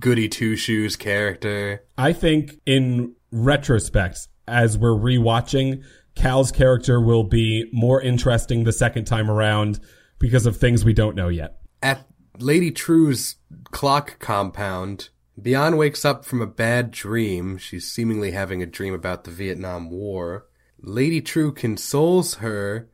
[0.00, 1.84] goody two shoes character.
[1.96, 5.84] I think in retrospect, as we're rewatching,
[6.14, 9.80] Cal's character will be more interesting the second time around
[10.18, 11.58] because of things we don't know yet.
[11.82, 12.06] At
[12.38, 13.36] Lady Trieu's
[13.70, 15.10] clock compound,
[15.40, 17.58] Bian wakes up from a bad dream.
[17.58, 20.46] She's seemingly having a dream about the Vietnam War.
[20.80, 22.88] Lady Trieu consoles her,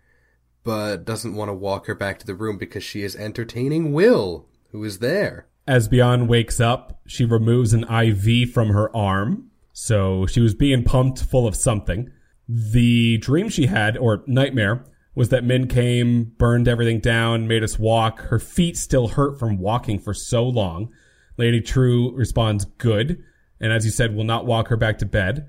[0.65, 4.49] but doesn't want to walk her back to the room because she is entertaining Will,
[4.73, 5.47] who is there.
[5.67, 9.51] As Bian wakes up, she removes an IV from her arm.
[9.73, 12.11] So she was being pumped full of something.
[12.49, 17.79] The dream she had, or nightmare, was that Min came, burned everything down, made us
[17.79, 18.21] walk.
[18.21, 20.91] Her feet still hurt from walking for so long.
[21.37, 23.23] Lady Trieu responds, good.
[23.61, 25.47] And as you said, will not walk her back to bed.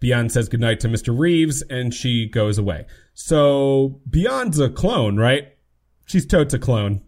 [0.00, 1.18] Bian says goodnight to Mr.
[1.18, 2.86] Reeves and she goes away.
[3.14, 5.48] So Bian's a clone, right?
[6.04, 7.00] She's totes a clone.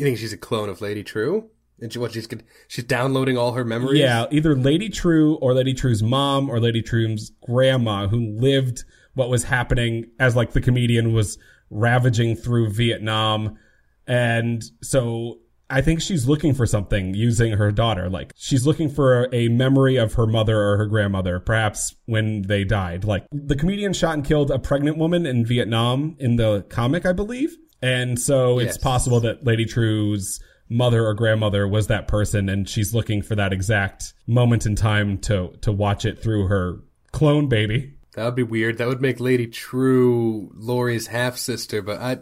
[0.00, 1.50] You think she's a clone of Lady Trieu?
[1.78, 2.26] And she, what she's
[2.68, 4.00] she's downloading all her memories.
[4.00, 9.28] Yeah, either Lady Trieu or Lady Trieu's mom or Lady Trieu's grandma, who lived what
[9.28, 11.36] was happening as like the comedian was
[11.68, 13.58] ravaging through Vietnam,
[14.06, 18.08] and so I think she's looking for something using her daughter.
[18.08, 22.64] Like she's looking for a memory of her mother or her grandmother, perhaps when they
[22.64, 23.04] died.
[23.04, 27.12] Like the comedian shot and killed a pregnant woman in Vietnam in the comic, I
[27.12, 27.58] believe.
[27.82, 28.74] And so yes.
[28.74, 33.34] it's possible that Lady Trieu's mother or grandmother was that person and she's looking for
[33.34, 36.80] that exact moment in time to to watch it through her
[37.12, 37.94] clone baby.
[38.14, 38.78] That would be weird.
[38.78, 42.18] That would make Lady Trieu Laurie's half sister, but I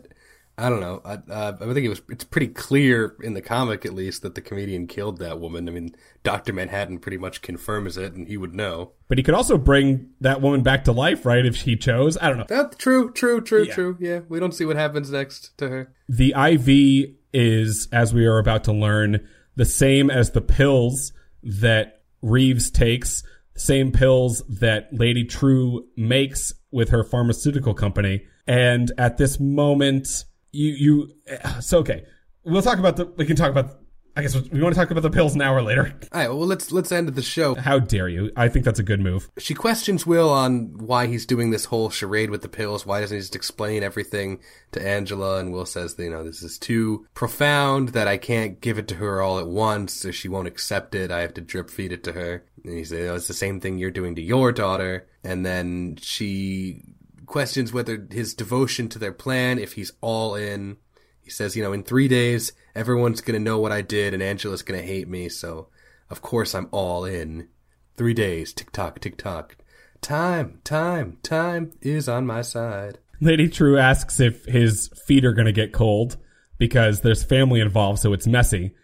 [0.59, 1.01] I don't know.
[1.05, 2.03] I, uh, I think it was.
[2.09, 5.69] It's pretty clear in the comic, at least, that the comedian killed that woman.
[5.69, 5.95] I mean,
[6.25, 8.91] Doctor Manhattan pretty much confirms it, and he would know.
[9.07, 11.47] But he could also bring that woman back to life, right?
[11.47, 12.19] If he chose.
[12.21, 12.47] I don't know.
[12.49, 13.13] That's true.
[13.13, 13.41] True.
[13.41, 13.67] True.
[13.67, 13.75] Yeah.
[13.75, 13.97] True.
[14.01, 14.21] Yeah.
[14.29, 15.93] We don't see what happens next to her.
[16.09, 21.13] The IV is, as we are about to learn, the same as the pills
[21.45, 23.23] that Reeves takes.
[23.55, 28.25] Same pills that Lady Trieu makes with her pharmaceutical company.
[28.47, 32.05] And at this moment, you you uh, so okay.
[32.45, 33.07] We'll talk about the.
[33.07, 33.79] We can talk about.
[34.17, 35.95] I guess we want to talk about the pills an hour later.
[36.13, 36.29] All right.
[36.29, 37.55] Well, let's let's end the show.
[37.55, 38.33] How dare you?
[38.37, 39.31] I think that's a good move.
[39.39, 42.85] She questions Will on why he's doing this whole charade with the pills.
[42.85, 44.41] Why doesn't he just explain everything
[44.73, 45.39] to Angela?
[45.39, 48.97] And Will says, you know, this is too profound that I can't give it to
[48.97, 51.13] her all at once, so she won't accept it.
[51.13, 52.45] I have to drip feed it to her.
[52.65, 55.07] And he says, oh, it's the same thing you're doing to your daughter.
[55.23, 56.83] And then she
[57.29, 60.79] questions whether his devotion to their plan, if he's all in.
[61.21, 64.23] He says, you know, in three days, everyone's going to know what I did and
[64.23, 65.69] Angela's going to hate me, so
[66.11, 67.49] of course I'm all in.
[67.97, 69.57] Three days, tick tock, tick tock.
[70.01, 72.99] Time, time, time is on my side.
[73.21, 76.17] Lady Trieu asks if his feet are going to get cold
[76.57, 78.75] because there's family involved, so it's messy.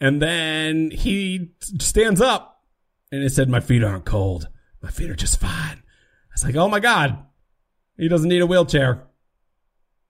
[0.00, 2.62] And then he stands up
[3.12, 4.48] And it said, My feet aren't cold.
[4.80, 5.82] My feet are just fine.
[5.82, 7.26] I was like, Oh my God.
[8.00, 9.02] He doesn't need a wheelchair.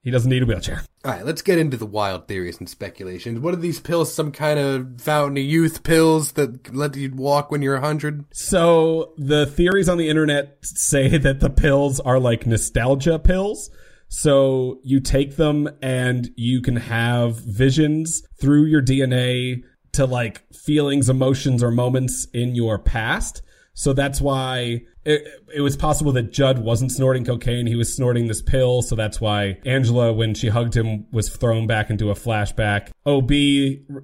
[0.01, 0.81] He doesn't need a wheelchair.
[1.03, 3.41] All right, let's get into the wild theories and speculations.
[3.41, 4.13] What are these pills?
[4.13, 8.25] Some kind of fountain of youth pills that let you walk when you're 100?
[8.31, 13.69] So the theories on the internet say that the pills are like nostalgia pills.
[14.07, 21.09] So you take them and you can have visions through your DNA to like feelings,
[21.09, 23.41] emotions, or moments in your past.
[23.73, 27.67] So that's why it, it was possible that Judd wasn't snorting cocaine.
[27.67, 28.81] He was snorting this pill.
[28.81, 32.89] So that's why Angela, when she hugged him, was thrown back into a flashback.
[33.05, 33.31] OB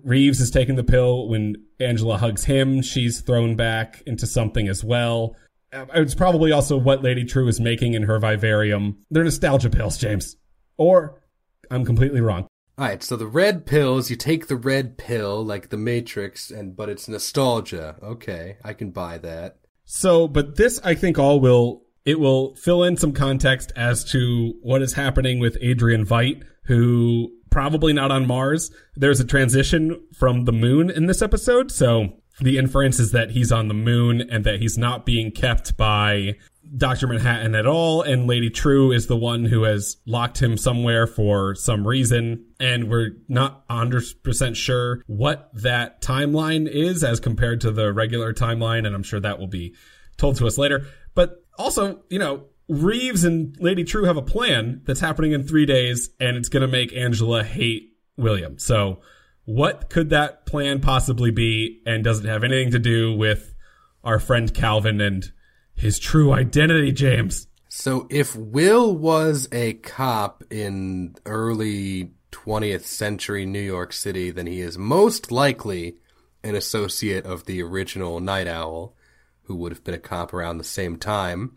[0.03, 1.27] Reeves is taking the pill.
[1.27, 5.35] When Angela hugs him, she's thrown back into something as well.
[5.71, 8.97] Uh, It's probably also what Lady Trieu is making in her vivarium.
[9.11, 10.35] They're nostalgia pills, James.
[10.77, 11.21] Or
[11.69, 12.47] I'm completely wrong.
[12.79, 16.75] All right, so the red pills, you take the red pill like the Matrix, and
[16.75, 17.95] but it's nostalgia.
[18.03, 19.57] Okay, I can buy that.
[19.89, 24.53] So, but this, I think, all will it will fill in some context as to
[24.61, 28.69] what is happening with Adrian Veidt, who probably not on Mars.
[28.95, 33.51] There's a transition from the moon in this episode, so the inference is that he's
[33.51, 36.35] on the moon and that he's not being kept by
[36.75, 37.07] Dr.
[37.07, 41.55] Manhattan at all, and Lady Trieu is the one who has locked him somewhere for
[41.55, 47.93] some reason, and we're not 100% sure what that timeline is as compared to the
[47.93, 49.75] regular timeline, and I'm sure that will be
[50.17, 50.85] told to us later.
[51.15, 55.65] But also, you know, Reeves and Lady Trieu have a plan that's happening in three
[55.65, 58.59] days, and it's going to make Angela hate William.
[58.59, 58.99] So,
[59.47, 63.55] what could that plan possibly be, and does it have anything to do with
[64.03, 65.31] our friend Calvin and
[65.73, 67.47] his true identity, James?
[67.69, 74.59] So if Will was a cop in early 20th century New York City, then he
[74.59, 75.95] is most likely
[76.43, 78.97] an associate of the original Night Owl,
[79.43, 81.55] who would have been a cop around the same time.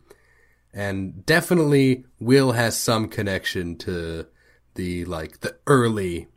[0.73, 4.29] And definitely Will has some connection to
[4.77, 6.29] the like the early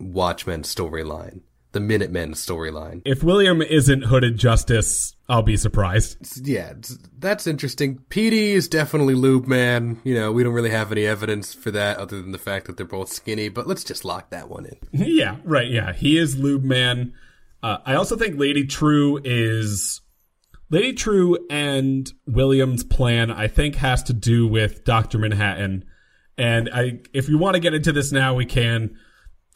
[0.00, 1.40] Watchmen storyline,
[1.72, 3.02] the Minutemen storyline.
[3.04, 6.46] If William isn't Hooded Justice, I'll be surprised.
[6.46, 6.74] Yeah,
[7.18, 7.98] that's interesting.
[8.08, 10.00] Petey is definitely Lube Man.
[10.02, 12.76] You know, we don't really have any evidence for that other than the fact that
[12.76, 14.76] they're both skinny, but let's just lock that one in.
[14.92, 15.70] yeah, right.
[15.70, 17.12] Yeah, he is Lube Man.
[17.62, 20.00] Uh, I also think Lady Trieu is
[20.70, 23.30] Lady Trieu and William's plan.
[23.30, 25.84] I think has to do with Doctor Manhattan.
[26.38, 28.96] And I, if you want to get into this now, we can.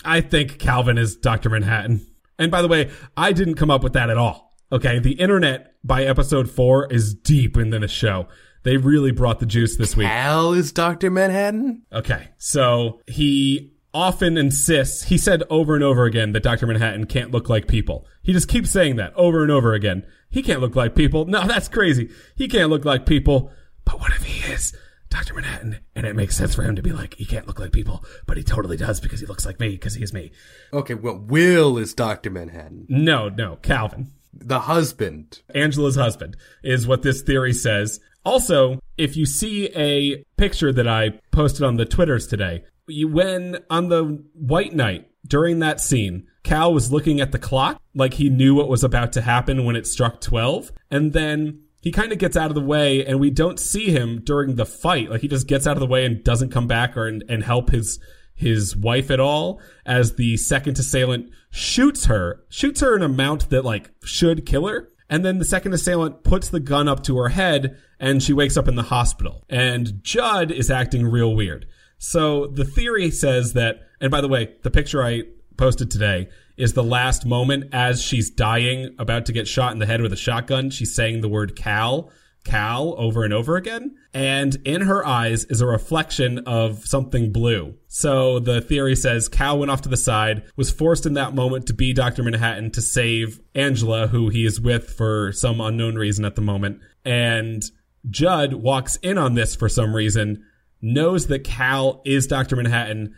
[0.04, 2.06] I think Calvin is Doctor Manhattan.
[2.38, 4.54] And by the way, I didn't come up with that at all.
[4.72, 8.26] Okay, the internet by episode four is deep into the show.
[8.64, 10.08] They really brought the juice this week.
[10.08, 11.10] Al is Dr.
[11.10, 11.82] Manhattan?
[11.92, 12.28] Okay.
[12.38, 16.66] So he often insists, he said over and over again that Dr.
[16.66, 18.06] Manhattan can't look like people.
[18.22, 20.04] He just keeps saying that over and over again.
[20.30, 21.26] He can't look like people.
[21.26, 22.10] No, that's crazy.
[22.34, 23.52] He can't look like people.
[23.84, 24.74] But what if he is
[25.14, 25.34] Dr.
[25.34, 25.78] Manhattan?
[25.94, 28.36] And it makes sense for him to be like, he can't look like people, but
[28.36, 30.32] he totally does because he looks like me because he's me.
[30.72, 32.30] Okay, well, Will is Dr.
[32.30, 32.84] Manhattan.
[32.88, 34.10] No, no, Calvin.
[34.32, 35.40] The husband.
[35.54, 38.00] Angela's husband is what this theory says.
[38.24, 43.58] Also, if you see a picture that I posted on the Twitters today, you, when
[43.70, 48.30] on the White Night during that scene, Cal was looking at the clock like he
[48.30, 50.72] knew what was about to happen when it struck 12.
[50.90, 54.22] And then he kind of gets out of the way and we don't see him
[54.24, 55.10] during the fight.
[55.10, 57.44] Like he just gets out of the way and doesn't come back or and, and
[57.44, 58.00] help his
[58.34, 63.66] his wife at all as the second assailant shoots her, shoots her an amount that
[63.66, 64.88] like should kill her.
[65.10, 68.56] And then the second assailant puts the gun up to her head and she wakes
[68.56, 69.44] up in the hospital.
[69.50, 71.66] And Judd is acting real weird.
[71.98, 75.24] So the theory says that, and by the way, the picture I
[75.58, 79.86] posted today is the last moment as she's dying, about to get shot in the
[79.86, 80.70] head with a shotgun.
[80.70, 82.10] She's saying the word Cal,
[82.44, 83.96] Cal over and over again.
[84.12, 87.74] And in her eyes is a reflection of something blue.
[87.88, 91.66] So the theory says Cal went off to the side, was forced in that moment
[91.66, 92.22] to be Dr.
[92.22, 96.80] Manhattan to save Angela, who he is with for some unknown reason at the moment.
[97.04, 97.62] And
[98.08, 100.44] Judd walks in on this for some reason,
[100.82, 102.56] knows that Cal is Dr.
[102.56, 103.14] Manhattan.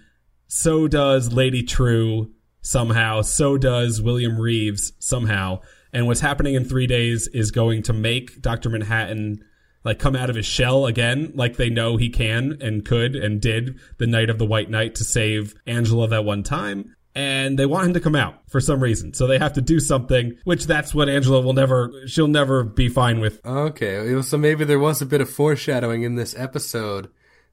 [0.47, 2.33] So does Lady Trieu
[2.67, 3.23] somehow.
[3.23, 5.61] So does William Reeves somehow.
[5.93, 8.69] And what's happening in three days is going to make Dr.
[8.69, 9.45] Manhattan
[9.85, 13.41] like come out of his shell again, like they know he can and could and
[13.41, 16.97] did the night of the White Night to save Angela that one time.
[17.15, 19.15] And they want him to come out for some reason.
[19.15, 22.89] So they have to do something, which that's what Angela will never, she'll never be
[22.89, 23.41] fine with.
[23.47, 27.09] Okay, so maybe there was a bit of foreshadowing in this episode.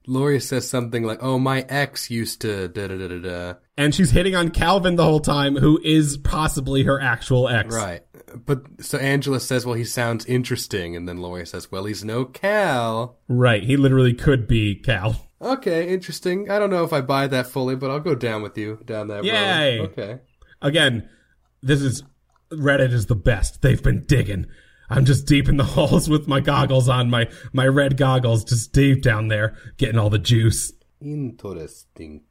[0.05, 3.93] Laurie says something like, "Oh, my ex used to da da da da da." And
[3.95, 7.74] she's hitting on Calvin the whole time, who is possibly her actual ex.
[7.76, 8.01] Right.
[8.45, 12.26] but so Angela says, "Well, he sounds interesting," and then Laurie says, "Well, he's no
[12.26, 13.63] Cal." Right.
[13.63, 15.28] He literally could be Cal.
[15.41, 16.49] Okay, interesting.
[16.49, 19.07] I don't know if I buy that fully, but I'll go down with you down
[19.07, 19.80] that Yay.
[19.80, 19.89] road.
[19.89, 20.19] Okay.
[20.61, 21.09] Again,
[21.61, 22.03] this is
[22.51, 23.61] Reddit is the best.
[23.61, 24.45] They've been digging.
[24.89, 28.71] I'm just deep in the halls with my goggles on, my my red goggles, just
[28.71, 30.71] deep down there, getting all the juice.
[31.01, 32.21] Interesting.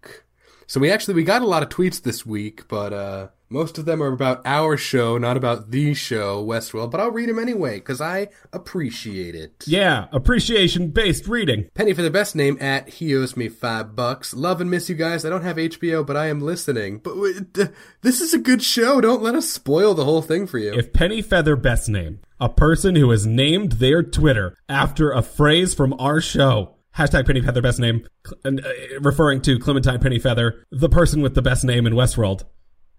[0.73, 3.85] So we actually we got a lot of tweets this week, but uh most of
[3.85, 6.91] them are about our show, not about the show, Westworld.
[6.91, 9.65] But I'll read them anyway because I appreciate it.
[9.67, 11.69] Yeah, appreciation based reading.
[11.75, 14.33] Penny for the best name at he owes me five bucks.
[14.33, 15.27] Love and miss you guys.
[15.27, 17.01] I don't have HBO, but I am listening.
[17.01, 17.19] But
[17.59, 17.67] uh,
[18.01, 19.03] this is a good show.
[19.03, 20.73] Don't let us spoil the whole thing for you.
[20.73, 25.93] If Pennyfeather best name, a person who has named their Twitter after a phrase from
[25.99, 26.77] our show.
[26.97, 31.65] Hashtag Pennyfeather best name, cl- uh, referring to Clementine Pennyfeather, the person with the best
[31.65, 32.45] name in Westworld.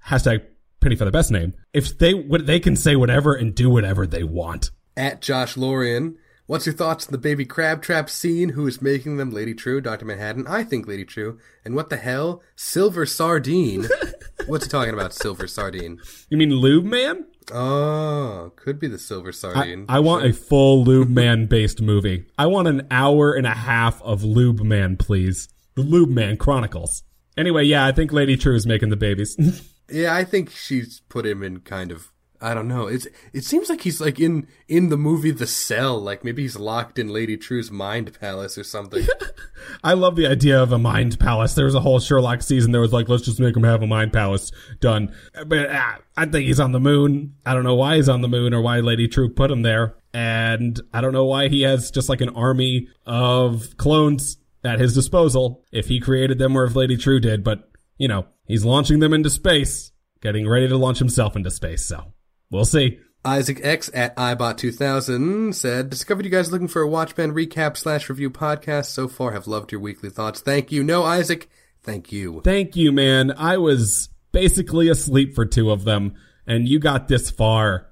[0.07, 0.43] Hashtag
[0.81, 1.53] Pennyfeather best name.
[1.73, 4.71] If they what they can say whatever and do whatever they want.
[4.97, 6.17] at Josh Lorian.
[6.45, 8.49] What's your thoughts on the baby crab trap scene?
[8.49, 9.31] Who is making them?
[9.31, 10.03] Lady Trieu, Dr.
[10.05, 10.45] Manhattan?
[10.45, 11.39] I think Lady Trieu.
[11.63, 12.41] And what the hell?
[12.57, 13.87] Silver Sardine?
[14.47, 16.01] What's he talking about, Silver Sardine?
[16.27, 17.25] You mean Lube Man?
[17.51, 19.85] Oh, could be the Silver I, Sardine.
[19.89, 22.25] I want a full Lube Man based movie.
[22.37, 25.49] I want an hour and a half of Lube Man, please.
[25.75, 27.03] The Lube Man Chronicles.
[27.35, 29.35] Anyway, yeah, I think Lady Trieu is making the babies.
[29.89, 32.12] yeah, I think she's put him in kind of.
[32.43, 32.87] I don't know.
[32.87, 35.97] It's it seems like he's like in in the movie The Cell.
[35.97, 39.07] Like maybe he's locked in Lady Trieu's mind palace or something.
[39.83, 41.53] I love the idea of a mind palace.
[41.53, 43.87] There was a whole Sherlock season that was like, let's just make him have a
[43.87, 45.15] mind palace done.
[45.47, 47.35] But uh, I think he's on the moon.
[47.45, 49.95] I don't know why he's on the moon or why Lady Trieu put him there.
[50.13, 54.93] And I don't know why he has just like an army of clones at his
[54.93, 57.41] disposal if he created them or if Lady Trieu did.
[57.41, 61.85] But, you know, he's launching them into space, getting ready to launch himself into space.
[61.85, 62.12] So
[62.53, 62.99] we'll see.
[63.25, 68.29] Isaac X at ibot2000 said, discovered you guys looking for a Watchmen recap slash review
[68.29, 68.87] podcast.
[68.87, 70.41] So far have loved your weekly thoughts.
[70.41, 70.83] Thank you.
[70.83, 71.49] No, Isaac.
[71.81, 72.41] Thank you.
[72.43, 73.31] Thank you, man.
[73.37, 77.89] I was basically asleep for two of them, and you got this far.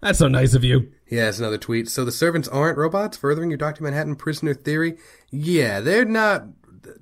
[0.00, 0.92] That's so nice of you.
[1.06, 1.88] He has another tweet.
[1.88, 3.82] So the servants aren't robots, furthering your Dr.
[3.82, 4.98] Manhattan prisoner theory?
[5.30, 6.44] Yeah, they're not,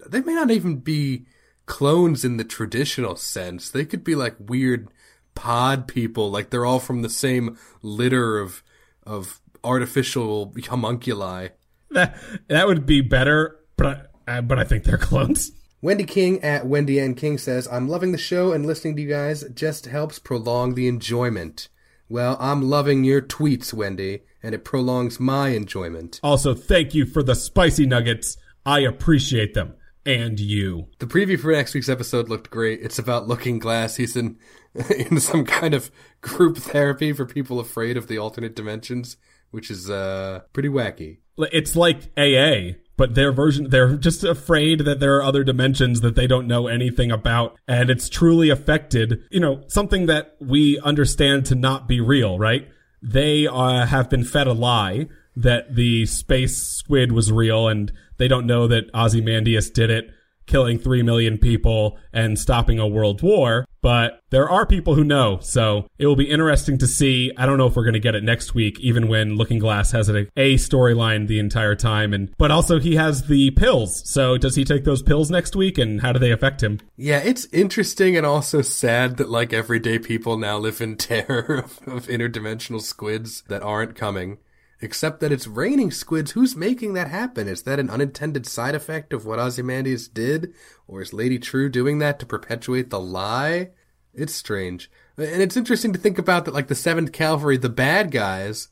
[0.08, 1.26] they may not even be
[1.66, 3.70] clones in the traditional sense.
[3.70, 4.88] They could be like weird
[5.36, 8.64] pod people, like they're all from the same litter of,
[9.04, 11.48] of artificial homunculi.
[11.90, 12.18] That
[12.48, 15.52] that would be better, but I, uh, but I think they're clones.
[15.80, 17.14] Wendy King at Wendy N.
[17.14, 20.88] King says, I'm loving the show and listening to you guys just helps prolong the
[20.88, 21.68] enjoyment.
[22.08, 26.18] Well, I'm loving your tweets, Wendy, and it prolongs my enjoyment.
[26.22, 28.36] Also, thank you for the spicy nuggets.
[28.64, 29.74] I appreciate them.
[30.04, 30.88] And you.
[31.00, 32.80] The preview for next week's episode looked great.
[32.80, 33.96] It's about Looking Glass.
[33.96, 34.38] He's in
[35.10, 39.16] in some kind of group therapy for people afraid of the alternate dimensions,
[39.50, 41.18] which is uh pretty wacky.
[41.38, 46.14] It's like AA, but their version, they're just afraid that there are other dimensions that
[46.14, 47.58] they don't know anything about.
[47.68, 52.68] And it's truly affected, you know, something that we understand to not be real, right?
[53.02, 58.28] They uh, have been fed a lie that the space squid was real and they
[58.28, 60.10] don't know that Ozymandias did it,
[60.46, 63.66] killing three million people and stopping a world war.
[63.82, 67.30] But there are people who know, so it will be interesting to see.
[67.36, 69.92] I don't know if we're going to get it next week, even when Looking Glass
[69.92, 74.02] has a, a storyline the entire time, and but also he has the pills.
[74.10, 76.80] So does he take those pills next week, and how do they affect him?
[76.96, 81.78] Yeah, it's interesting and also sad that like everyday people now live in terror of,
[81.86, 84.38] of interdimensional squids that aren't coming.
[84.80, 86.32] Except that it's raining squids.
[86.32, 87.48] Who's making that happen?
[87.48, 90.52] Is that an unintended side effect of what Ozymandias did?
[90.86, 93.70] Or is Lady Trieu doing that to perpetuate the lie?
[94.12, 94.90] It's strange.
[95.16, 98.68] And it's interesting to think about that, like the 7th Cavalry, the bad guys,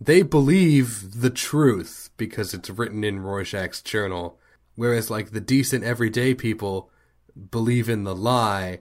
[0.00, 4.38] they believe the truth because it's written in Rorschach's journal.
[4.74, 6.90] Whereas, like, the decent everyday people
[7.50, 8.80] believe in the lie,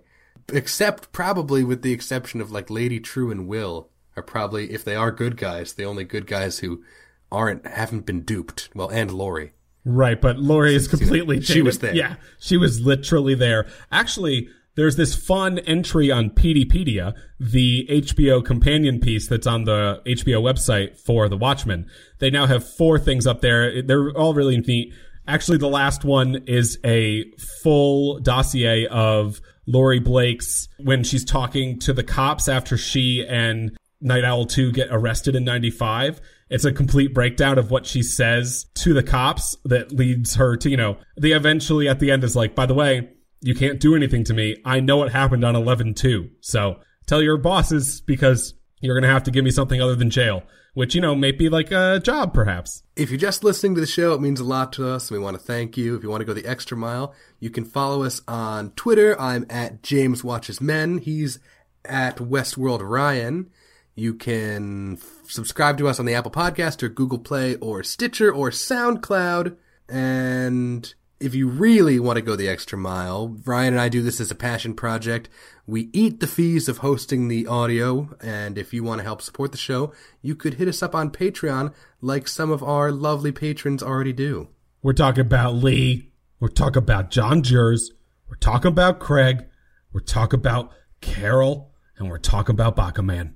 [0.52, 4.96] except probably with the exception of, like, Lady Trieu and Will are probably, if they
[4.96, 6.84] are good guys, the only good guys who
[7.32, 8.70] aren't, haven't been duped.
[8.76, 9.54] Well, and Laurie.
[9.86, 11.42] Right, but Laurie is completely.
[11.42, 11.94] she was there.
[11.94, 13.68] Yeah, she was literally there.
[13.92, 20.42] Actually, there's this fun entry on Peteypedia, the HBO companion piece that's on the HBO
[20.42, 21.88] website for The Watchmen.
[22.20, 23.82] They now have four things up there.
[23.84, 24.94] They're all really neat.
[25.28, 27.30] Actually, the last one is a
[27.62, 34.26] full dossier of Laurie Blake's when she's talking to the cops after she and Night
[34.26, 36.22] Owl 2 get arrested in 95.
[36.50, 40.70] It's a complete breakdown of what she says to the cops that leads her to,
[40.70, 43.10] you know, the eventually at the end is like, by the way,
[43.42, 44.58] you can't do anything to me.
[44.66, 46.30] I know what happened on 11 2.
[46.42, 50.10] So tell your bosses because you're going to have to give me something other than
[50.10, 50.44] jail,
[50.74, 52.84] which, you know, may be like a job perhaps.
[52.96, 55.24] If you're just listening to the show, it means a lot to us, and we
[55.24, 55.96] want to thank you.
[55.96, 59.20] If you want to go the extra mile, you can follow us on Twitter.
[59.20, 60.98] I'm at James Watches Men.
[60.98, 61.40] He's
[61.86, 63.50] at Westworld Ryan.
[63.96, 68.32] You can f- subscribe to us on the Apple Podcast or Google Play or Stitcher
[68.32, 69.56] or SoundCloud.
[69.88, 74.20] And if you really want to go the extra mile, Ryan and I do this
[74.20, 75.30] as a passion project.
[75.66, 79.52] We eat the fees of hosting the audio, and if you want to help support
[79.52, 83.82] the show, you could hit us up on Patreon like some of our lovely patrons
[83.82, 84.50] already do.
[84.82, 86.12] We're talking about Lee.
[86.42, 87.92] We're talking about John Jers.
[88.28, 89.46] We're talking about Craig.
[89.94, 91.72] We're talking about Carol.
[91.98, 93.36] And we're talking about Bakaman.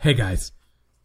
[0.00, 0.52] Hey guys,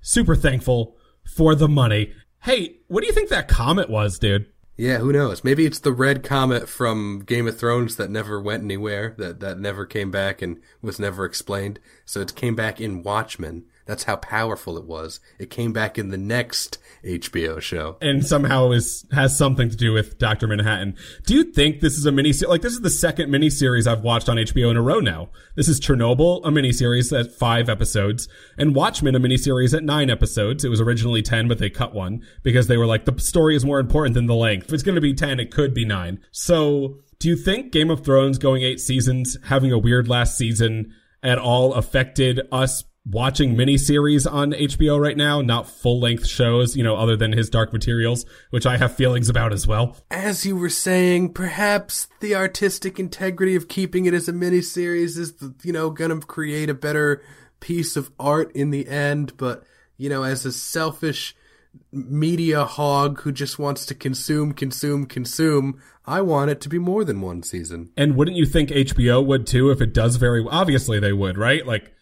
[0.01, 2.13] super thankful for the money.
[2.43, 4.45] Hey, what do you think that comment was, dude?
[4.77, 5.43] Yeah, who knows?
[5.43, 9.57] Maybe it's the red comet from Game of Thrones that never went anywhere, that, that
[9.57, 11.79] never came back and was never explained.
[12.05, 13.65] So it came back in Watchmen.
[13.86, 15.19] That's how powerful it was.
[15.39, 17.97] It came back in the next HBO show.
[18.01, 20.95] and somehow is has something to do with Doctor Manhattan.
[21.25, 24.29] Do you think this is a mini like this is the second miniseries I've watched
[24.29, 25.29] on HBO in a row now?
[25.55, 30.63] This is Chernobyl, a miniseries at five episodes, and Watchmen, a miniseries at nine episodes.
[30.63, 33.65] It was originally ten, but they cut one because they were like the story is
[33.65, 34.67] more important than the length.
[34.67, 36.19] If it's going to be ten, it could be nine.
[36.31, 40.93] So, do you think Game of Thrones going eight seasons, having a weird last season,
[41.21, 46.84] at all affected us watching miniseries on HBO right now, not full length shows, you
[46.84, 49.97] know, other than his Dark Materials, which I have feelings about as well.
[50.10, 55.34] As you were saying, perhaps the artistic integrity of keeping it as a miniseries is,
[55.64, 57.22] you know, gonna create a better
[57.60, 59.64] piece of art in the end, but,
[59.97, 61.36] you know, as a selfish
[61.91, 67.04] media hog who just wants to consume, consume, consume, I want it to be more
[67.04, 67.89] than one season.
[67.97, 71.66] And wouldn't you think HBO would too if it does very obviously they would, right?
[71.66, 71.93] Like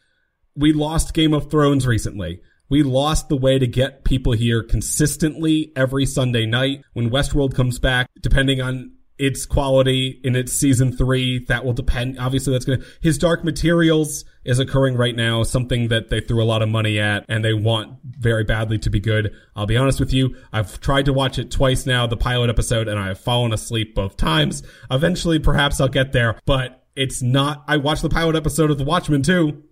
[0.55, 2.41] we lost Game of Thrones recently.
[2.69, 6.83] We lost the way to get people here consistently every Sunday night.
[6.93, 12.17] When Westworld comes back, depending on its quality in its season three, that will depend.
[12.17, 16.41] Obviously, that's going to, his Dark Materials is occurring right now, something that they threw
[16.41, 19.31] a lot of money at and they want very badly to be good.
[19.55, 20.35] I'll be honest with you.
[20.51, 23.93] I've tried to watch it twice now, the pilot episode, and I have fallen asleep
[23.93, 24.63] both times.
[24.89, 28.85] Eventually, perhaps I'll get there, but it's not, I watched the pilot episode of The
[28.85, 29.63] Watchmen too.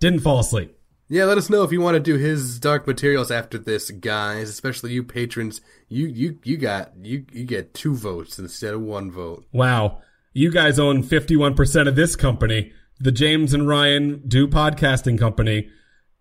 [0.00, 0.76] Didn't fall asleep.
[1.08, 4.48] Yeah, let us know if you want to do his dark materials after this, guys.
[4.48, 5.60] Especially you patrons.
[5.88, 9.44] You you you got you you get two votes instead of one vote.
[9.52, 10.02] Wow.
[10.32, 12.72] You guys own 51% of this company.
[13.00, 15.68] The James and Ryan do podcasting company.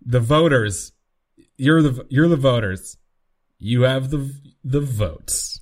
[0.04, 0.92] The voters.
[1.56, 2.98] You're the you're the voters.
[3.60, 5.62] You have the the votes.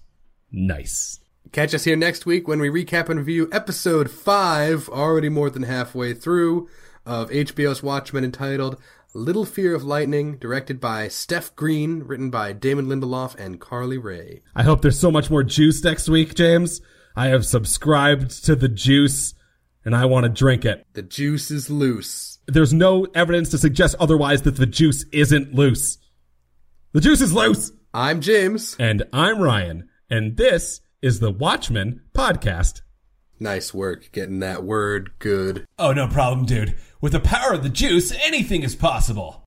[0.52, 1.20] Nice.
[1.52, 5.64] Catch us here next week when we recap and review episode five, already more than
[5.64, 6.70] halfway through,
[7.08, 8.80] of HBO's Watchmen entitled
[9.14, 14.44] Little Fear of Lightning, directed by Steph Green, written by Damon Lindelof and Carly Wray.
[14.56, 16.82] I hope there's so much more juice next week, James.
[17.16, 19.34] I have subscribed to the juice
[19.84, 20.86] and I want to drink it.
[20.94, 22.40] The juice is loose.
[22.46, 25.98] There's no evidence to suggest otherwise that the juice isn't loose.
[26.92, 27.72] The juice is loose.
[27.94, 28.76] I'm James.
[28.80, 29.88] And I'm Ryan.
[30.10, 32.82] And this is the Watchmen podcast.
[33.40, 35.68] Nice work getting that word good.
[35.78, 36.76] Oh, no problem, dude.
[37.00, 39.44] With the power of the juice, anything is possible.